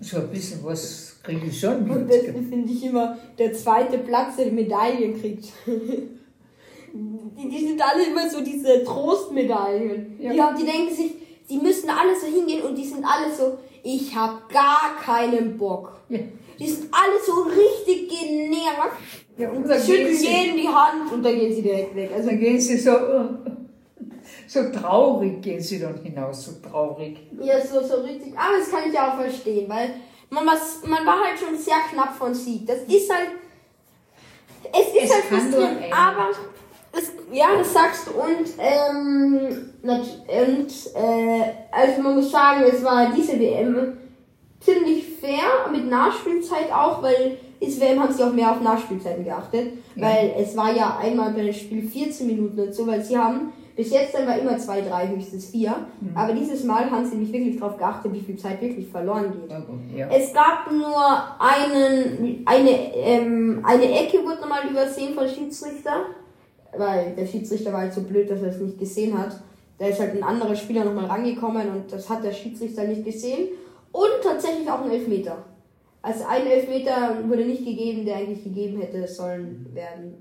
so 0.00 0.18
ein 0.18 0.28
bisschen 0.28 0.60
was 0.64 1.18
kriege 1.24 1.46
ich 1.46 1.58
schon 1.58 1.90
Und 1.90 2.08
das 2.08 2.18
finde 2.18 2.70
ich 2.70 2.84
immer 2.84 3.18
der 3.36 3.52
zweite 3.52 3.98
Platz, 3.98 4.36
der 4.36 4.46
die 4.46 4.52
Medaillen 4.52 5.20
kriegt. 5.20 5.48
die, 6.92 7.48
die 7.48 7.66
sind 7.66 7.80
alle 7.80 8.04
immer 8.04 8.28
so 8.28 8.40
diese 8.40 8.84
Trostmedaillen. 8.84 10.16
Ja. 10.20 10.32
Die, 10.32 10.42
haben, 10.42 10.56
die 10.56 10.64
denken 10.64 10.94
sich, 10.94 11.12
die 11.48 11.58
müssen 11.58 11.88
alle 11.90 12.18
so 12.18 12.26
hingehen 12.26 12.62
und 12.62 12.76
die 12.76 12.84
sind 12.84 13.04
alle 13.04 13.32
so, 13.34 13.58
ich 13.82 14.14
habe 14.14 14.42
gar 14.52 14.96
keinen 15.02 15.56
Bock. 15.56 16.00
Ja. 16.08 16.18
Die 16.58 16.68
sind 16.68 16.92
alle 16.92 17.18
so 17.24 17.42
richtig 17.42 18.08
genervt. 18.08 18.98
Ja, 19.36 19.50
und 19.50 19.68
dann 19.68 19.80
schütteln 19.80 20.14
sie, 20.14 20.26
jeden 20.26 20.56
die 20.56 20.68
Hand 20.68 21.12
und 21.12 21.22
dann 21.22 21.34
gehen 21.38 21.54
sie 21.54 21.62
direkt 21.62 21.94
weg. 21.94 22.10
Also 22.12 22.30
dann 22.30 22.40
gehen 22.40 22.60
sie 22.60 22.76
so, 22.76 22.90
so 24.48 24.70
traurig 24.72 25.40
gehen 25.40 25.60
sie 25.60 25.78
dann 25.78 26.02
hinaus, 26.02 26.46
so 26.46 26.68
traurig. 26.68 27.18
Ja, 27.40 27.60
so, 27.60 27.80
so 27.80 28.02
richtig. 28.02 28.36
Aber 28.36 28.58
das 28.58 28.70
kann 28.70 28.88
ich 28.88 28.94
ja 28.94 29.12
auch 29.12 29.20
verstehen, 29.20 29.68
weil 29.68 29.94
man, 30.30 30.46
was, 30.46 30.82
man 30.84 31.06
war 31.06 31.20
halt 31.24 31.38
schon 31.38 31.56
sehr 31.56 31.78
knapp 31.90 32.14
von 32.16 32.34
Sieg. 32.34 32.66
Das 32.66 32.80
ist 32.82 33.12
halt. 33.12 33.30
Es 34.72 34.88
ist 34.88 35.04
Es 35.04 35.14
halt 35.14 35.24
frustrierend, 35.24 35.92
aber. 35.92 36.30
Es, 36.98 37.12
ja, 37.32 37.46
das 37.56 37.72
sagst 37.72 38.08
du. 38.08 38.10
Und, 38.12 38.48
ähm, 38.58 39.70
und, 39.82 40.70
äh, 40.94 41.42
also 41.70 42.02
man 42.02 42.16
muss 42.16 42.30
sagen, 42.30 42.64
es 42.70 42.82
war 42.82 43.12
diese 43.14 43.38
WM 43.38 43.98
ziemlich 44.60 45.04
fair, 45.20 45.70
mit 45.70 45.88
Nachspielzeit 45.88 46.72
auch, 46.72 47.02
weil 47.02 47.38
ist 47.60 47.80
WM 47.80 48.00
haben 48.00 48.12
sie 48.12 48.22
auch 48.22 48.32
mehr 48.32 48.52
auf 48.52 48.60
Nachspielzeiten 48.60 49.24
geachtet, 49.24 49.72
weil 49.96 50.32
es 50.38 50.56
war 50.56 50.74
ja 50.74 50.98
einmal 51.02 51.32
bei 51.32 51.42
dem 51.42 51.52
Spiel 51.52 51.88
14 51.88 52.26
Minuten 52.26 52.60
und 52.60 52.74
so, 52.74 52.86
weil 52.86 53.02
sie 53.02 53.18
haben 53.18 53.52
bis 53.78 53.92
jetzt 53.92 54.12
dann 54.12 54.26
war 54.26 54.36
immer 54.36 54.58
2, 54.58 54.80
3, 54.80 55.08
höchstens 55.08 55.46
4, 55.50 55.72
aber 56.12 56.32
dieses 56.32 56.64
Mal 56.64 56.90
haben 56.90 57.06
sie 57.06 57.16
nicht 57.16 57.32
wirklich 57.32 57.60
darauf 57.60 57.76
geachtet, 57.78 58.12
wie 58.12 58.20
viel 58.20 58.36
Zeit 58.36 58.60
wirklich 58.60 58.88
verloren 58.88 59.32
geht. 59.32 59.50
Ja, 59.50 59.60
gut, 59.60 59.78
ja. 59.96 60.08
Es 60.08 60.32
gab 60.32 60.68
nur 60.72 60.96
einen, 61.38 62.42
eine, 62.44 62.94
ähm, 62.96 63.60
eine 63.64 63.84
Ecke 63.84 64.18
wurde 64.24 64.40
nochmal 64.40 64.68
übersehen 64.68 65.14
von 65.14 65.28
Schiedsrichter, 65.28 66.06
weil 66.76 67.14
der 67.16 67.26
Schiedsrichter 67.26 67.72
war 67.72 67.80
halt 67.82 67.94
so 67.94 68.02
blöd, 68.02 68.30
dass 68.30 68.42
er 68.42 68.48
es 68.48 68.60
nicht 68.60 68.78
gesehen 68.78 69.16
hat. 69.18 69.40
Da 69.78 69.86
ist 69.86 70.00
halt 70.00 70.14
ein 70.14 70.22
anderer 70.22 70.56
Spieler 70.56 70.84
nochmal 70.84 71.06
rangekommen 71.06 71.68
und 71.70 71.92
das 71.92 72.08
hat 72.08 72.24
der 72.24 72.32
Schiedsrichter 72.32 72.84
nicht 72.84 73.04
gesehen. 73.04 73.48
Und 73.92 74.22
tatsächlich 74.22 74.68
auch 74.70 74.84
ein 74.84 74.90
Elfmeter. 74.90 75.44
Also 76.02 76.24
ein 76.28 76.46
Elfmeter 76.46 77.18
wurde 77.26 77.44
nicht 77.44 77.64
gegeben, 77.64 78.04
der 78.04 78.16
eigentlich 78.16 78.44
gegeben 78.44 78.80
hätte 78.80 79.06
sollen 79.06 79.66
werden. 79.72 80.14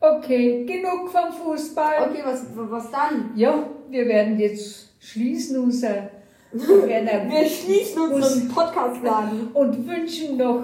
Okay, 0.00 0.64
genug 0.64 1.10
vom 1.10 1.32
Fußball. 1.32 2.08
Okay, 2.08 2.22
was, 2.24 2.44
was 2.54 2.90
dann? 2.90 3.32
Ja, 3.34 3.66
wir 3.90 4.06
werden 4.06 4.38
jetzt 4.38 4.90
schließen 5.00 5.62
unser. 5.62 6.10
Wir 6.52 7.44
schließen 7.44 8.12
unseren 8.12 8.48
Podcast-Laden. 8.48 9.48
und 9.52 9.86
wünschen 9.86 10.38
noch 10.38 10.62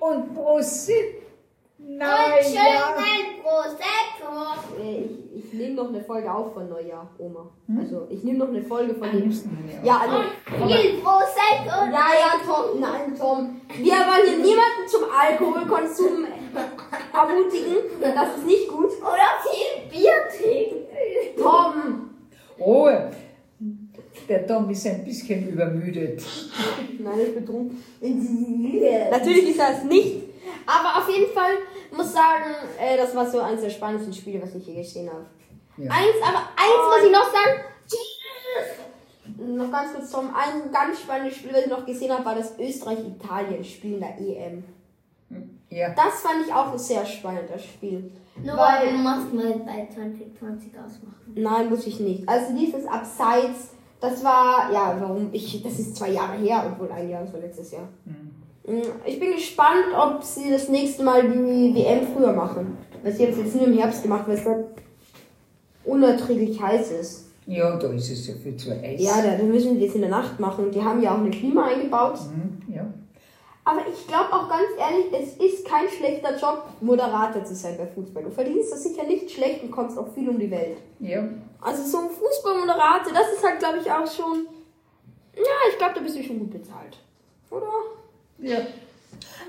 und 0.00 0.34
Prosit. 0.34 1.16
Und 1.78 1.96
Nein, 1.96 2.08
ja. 2.42 2.42
schönen 2.42 3.42
Prosecco! 3.42 4.82
Äh, 4.82 5.04
Ich, 5.34 5.44
ich 5.46 5.52
nehme 5.54 5.74
noch 5.76 5.88
eine 5.88 6.02
Folge 6.02 6.30
auf 6.32 6.52
von 6.52 6.68
Neujahr, 6.68 7.08
Oma. 7.18 7.48
Also 7.80 8.06
ich 8.10 8.22
nehme 8.22 8.38
noch 8.38 8.48
eine 8.48 8.62
Folge 8.62 8.94
von 8.94 9.08
Ah, 9.08 9.12
dem. 9.12 9.30
Ja, 9.82 10.00
also. 10.02 10.16
Viel 10.66 10.98
Prosecco! 11.00 11.84
Ja, 11.90 12.08
ja, 12.20 12.32
Tom, 12.46 12.80
nein, 12.80 13.14
Tom. 13.18 13.60
Wir 13.78 13.92
wollen 13.94 14.26
hier 14.28 14.38
niemanden 14.38 14.86
zum 14.88 15.02
Alkoholkonsum 15.10 16.26
ermutigen. 17.12 17.76
Das 18.00 18.36
ist 18.36 18.46
nicht 18.46 18.68
gut. 18.68 18.90
Oder 19.00 19.28
viel 19.42 19.88
Bier 19.90 20.12
trinken! 20.28 20.86
Tom, 21.42 22.10
Oh, 22.62 22.90
der 24.30 24.46
Tom 24.46 24.70
ist 24.70 24.86
ein 24.86 25.04
bisschen 25.04 25.48
übermüdet. 25.48 26.22
Nein, 26.98 27.18
ich 27.20 27.34
bin 27.34 27.44
betrunken. 27.44 27.82
Natürlich 29.10 29.50
ist 29.50 29.58
das 29.58 29.84
nicht. 29.84 30.22
Aber 30.66 30.98
auf 31.02 31.08
jeden 31.14 31.32
Fall 31.32 31.52
muss 31.94 32.12
sagen, 32.12 32.44
äh, 32.80 32.96
das 32.96 33.14
war 33.14 33.28
so 33.28 33.40
eines 33.40 33.60
der 33.62 33.70
spannendsten 33.70 34.12
Spiele, 34.14 34.40
was 34.40 34.54
ich 34.54 34.66
je 34.66 34.74
gesehen 34.76 35.08
habe. 35.10 35.26
Ja. 35.76 35.90
Eins, 35.90 36.16
aber 36.22 36.38
eins 36.56 36.86
muss 36.86 37.06
ich 37.06 37.12
noch 37.12 37.30
sagen. 37.32 37.60
Noch 39.56 39.70
ganz 39.70 39.92
kurz, 39.94 40.10
Tom. 40.10 40.28
Ein 40.34 40.70
ganz 40.72 41.00
spannendes 41.00 41.36
Spiel, 41.36 41.52
was 41.52 41.62
ich 41.64 41.70
noch 41.70 41.84
gesehen 41.86 42.12
habe, 42.12 42.24
war 42.24 42.34
das 42.34 42.58
Österreich-Italien-Spiel 42.58 43.94
in 43.94 44.00
der 44.00 44.18
EM. 44.18 44.64
Ja. 45.70 45.90
Das 45.94 46.20
fand 46.22 46.46
ich 46.46 46.52
auch 46.52 46.72
ein 46.72 46.78
sehr 46.78 47.04
spannendes 47.06 47.64
Spiel. 47.64 48.10
Nur 48.42 48.56
Weil- 48.56 48.86
weil 48.86 48.92
du 48.92 48.98
musst 48.98 49.32
mal 49.34 49.52
bei 49.64 49.88
2020 49.92 50.72
ausmachen. 50.74 51.16
Nein, 51.34 51.68
muss 51.70 51.86
ich 51.86 52.00
nicht. 52.00 52.28
Also 52.28 52.54
dieses 52.56 52.86
Abseits, 52.86 53.70
das 54.00 54.24
war, 54.24 54.70
ja, 54.72 54.96
warum 55.00 55.28
ich, 55.32 55.62
das 55.62 55.78
ist 55.78 55.96
zwei 55.96 56.10
Jahre 56.10 56.36
her, 56.38 56.64
obwohl 56.72 56.90
ein 56.92 57.08
Jahr, 57.10 57.22
das 57.24 57.32
war 57.32 57.40
letztes 57.40 57.72
Jahr. 57.72 57.88
Mm, 58.66 58.80
Ich 59.06 59.18
bin 59.20 59.32
gespannt, 59.32 59.86
ob 59.96 60.22
sie 60.22 60.50
das 60.50 60.68
nächste 60.68 61.02
Mal 61.02 61.22
die 61.22 61.74
WM 61.74 62.06
früher 62.14 62.32
machen. 62.32 62.76
Weil 63.02 63.12
sie 63.12 63.24
jetzt 63.24 63.38
jetzt 63.38 63.54
nur 63.56 63.66
im 63.66 63.78
Herbst 63.78 64.02
gemacht, 64.02 64.24
weil 64.26 64.36
es 64.36 64.44
dort 64.44 64.64
unerträglich 65.84 66.60
heiß 66.60 66.90
ist. 66.92 67.26
ja, 67.46 67.76
da 67.76 67.88
ist 67.88 68.10
es 68.10 68.26
ja 68.28 68.34
viel 68.34 68.56
zu 68.56 68.70
heiß. 68.70 69.00
Ja, 69.02 69.14
da 69.36 69.42
müssen 69.42 69.78
die 69.78 69.86
das 69.86 69.94
in 69.94 70.02
der 70.02 70.10
Nacht 70.10 70.38
machen. 70.38 70.66
Und 70.66 70.74
die 70.74 70.82
haben 70.82 71.02
ja 71.02 71.14
auch 71.14 71.18
eine 71.18 71.30
Klima 71.30 71.64
eingebaut. 71.66 72.18
Mhm, 72.34 72.74
ja. 72.74 72.86
Aber 73.64 73.80
ich 73.90 74.06
glaube 74.06 74.32
auch 74.32 74.48
ganz 74.48 74.68
ehrlich, 74.78 75.06
es 75.12 75.36
ist 75.44 75.64
kein 75.66 75.88
schlechter 75.88 76.36
Job, 76.38 76.64
Moderator 76.80 77.44
zu 77.44 77.54
sein 77.54 77.76
bei 77.78 77.86
Fußball. 77.86 78.24
Du 78.24 78.30
verdienst 78.30 78.72
das 78.72 78.82
sicher 78.82 79.04
nicht 79.04 79.30
schlecht 79.30 79.62
und 79.62 79.70
kommst 79.70 79.98
auch 79.98 80.08
viel 80.14 80.28
um 80.28 80.38
die 80.38 80.50
Welt. 80.50 80.78
ja. 81.00 81.22
Also 81.60 81.84
so 81.84 81.98
ein 81.98 82.10
Fußballmoderator, 82.10 83.12
das 83.12 83.32
ist 83.32 83.44
halt, 83.44 83.58
glaube 83.58 83.78
ich, 83.78 83.90
auch 83.90 84.10
schon. 84.10 84.46
Ja, 85.36 85.70
ich 85.70 85.78
glaube, 85.78 85.94
da 85.94 86.00
bist 86.00 86.16
du 86.16 86.22
schon 86.22 86.38
gut 86.38 86.50
bezahlt. 86.50 86.98
Oder? 87.50 87.70
Ja. 88.38 88.58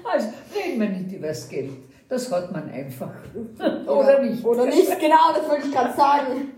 Also, 0.03 0.29
reden 0.55 0.81
wir 0.81 0.89
nicht 0.89 1.11
über 1.15 1.27
das 1.27 1.47
Geld. 1.47 1.71
Das 2.09 2.29
hat 2.31 2.51
man 2.51 2.69
einfach. 2.69 3.13
Oder 3.87 4.21
nicht? 4.21 4.43
Oder 4.43 4.65
nicht, 4.65 4.99
genau, 4.99 5.33
das 5.33 5.47
wollte 5.47 5.67
ich 5.67 5.73
gerade 5.73 5.95
sagen. 5.95 6.51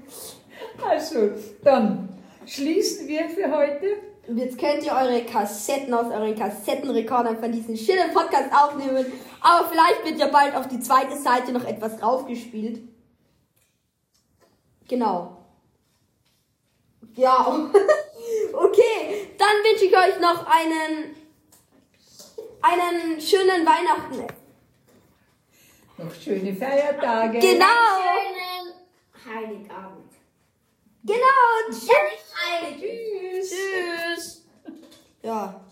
Also, 0.83 1.29
dann 1.63 2.09
schließen 2.45 3.07
wir 3.07 3.29
für 3.29 3.55
heute. 3.55 3.85
Und 4.27 4.37
jetzt 4.37 4.57
könnt 4.57 4.83
ihr 4.83 4.93
eure 4.93 5.23
Kassetten 5.25 5.93
aus 5.93 6.11
euren 6.11 6.33
Kassettenrekordern 6.33 7.37
von 7.37 7.51
diesem 7.51 7.75
schönen 7.75 8.13
Podcast 8.13 8.49
aufnehmen. 8.53 9.05
Aber 9.41 9.67
vielleicht 9.67 10.05
wird 10.05 10.17
ja 10.17 10.27
bald 10.27 10.55
auf 10.55 10.67
die 10.67 10.79
zweite 10.79 11.17
Seite 11.17 11.51
noch 11.51 11.65
etwas 11.65 11.97
draufgespielt. 11.97 12.81
Genau. 14.87 15.42
Ja. 17.15 17.47
okay, 18.53 19.29
dann 19.37 19.63
wünsche 19.63 19.85
ich 19.85 19.97
euch 19.97 20.19
noch 20.19 20.45
einen, 20.45 21.15
einen 22.61 23.21
schönen 23.21 23.65
Weihnachten. 23.65 24.27
Noch 25.97 26.13
schöne 26.15 26.55
Feiertage. 26.55 27.39
Genau. 27.39 27.65
Schönen 28.01 29.35
Heiligabend. 29.35 30.11
Genau. 31.03 31.69
Tschüss. 31.69 31.89
Heilig. 32.49 32.81
Tschüss. 32.81 33.51
Tschüss. 33.51 34.45
Ja. 35.21 35.62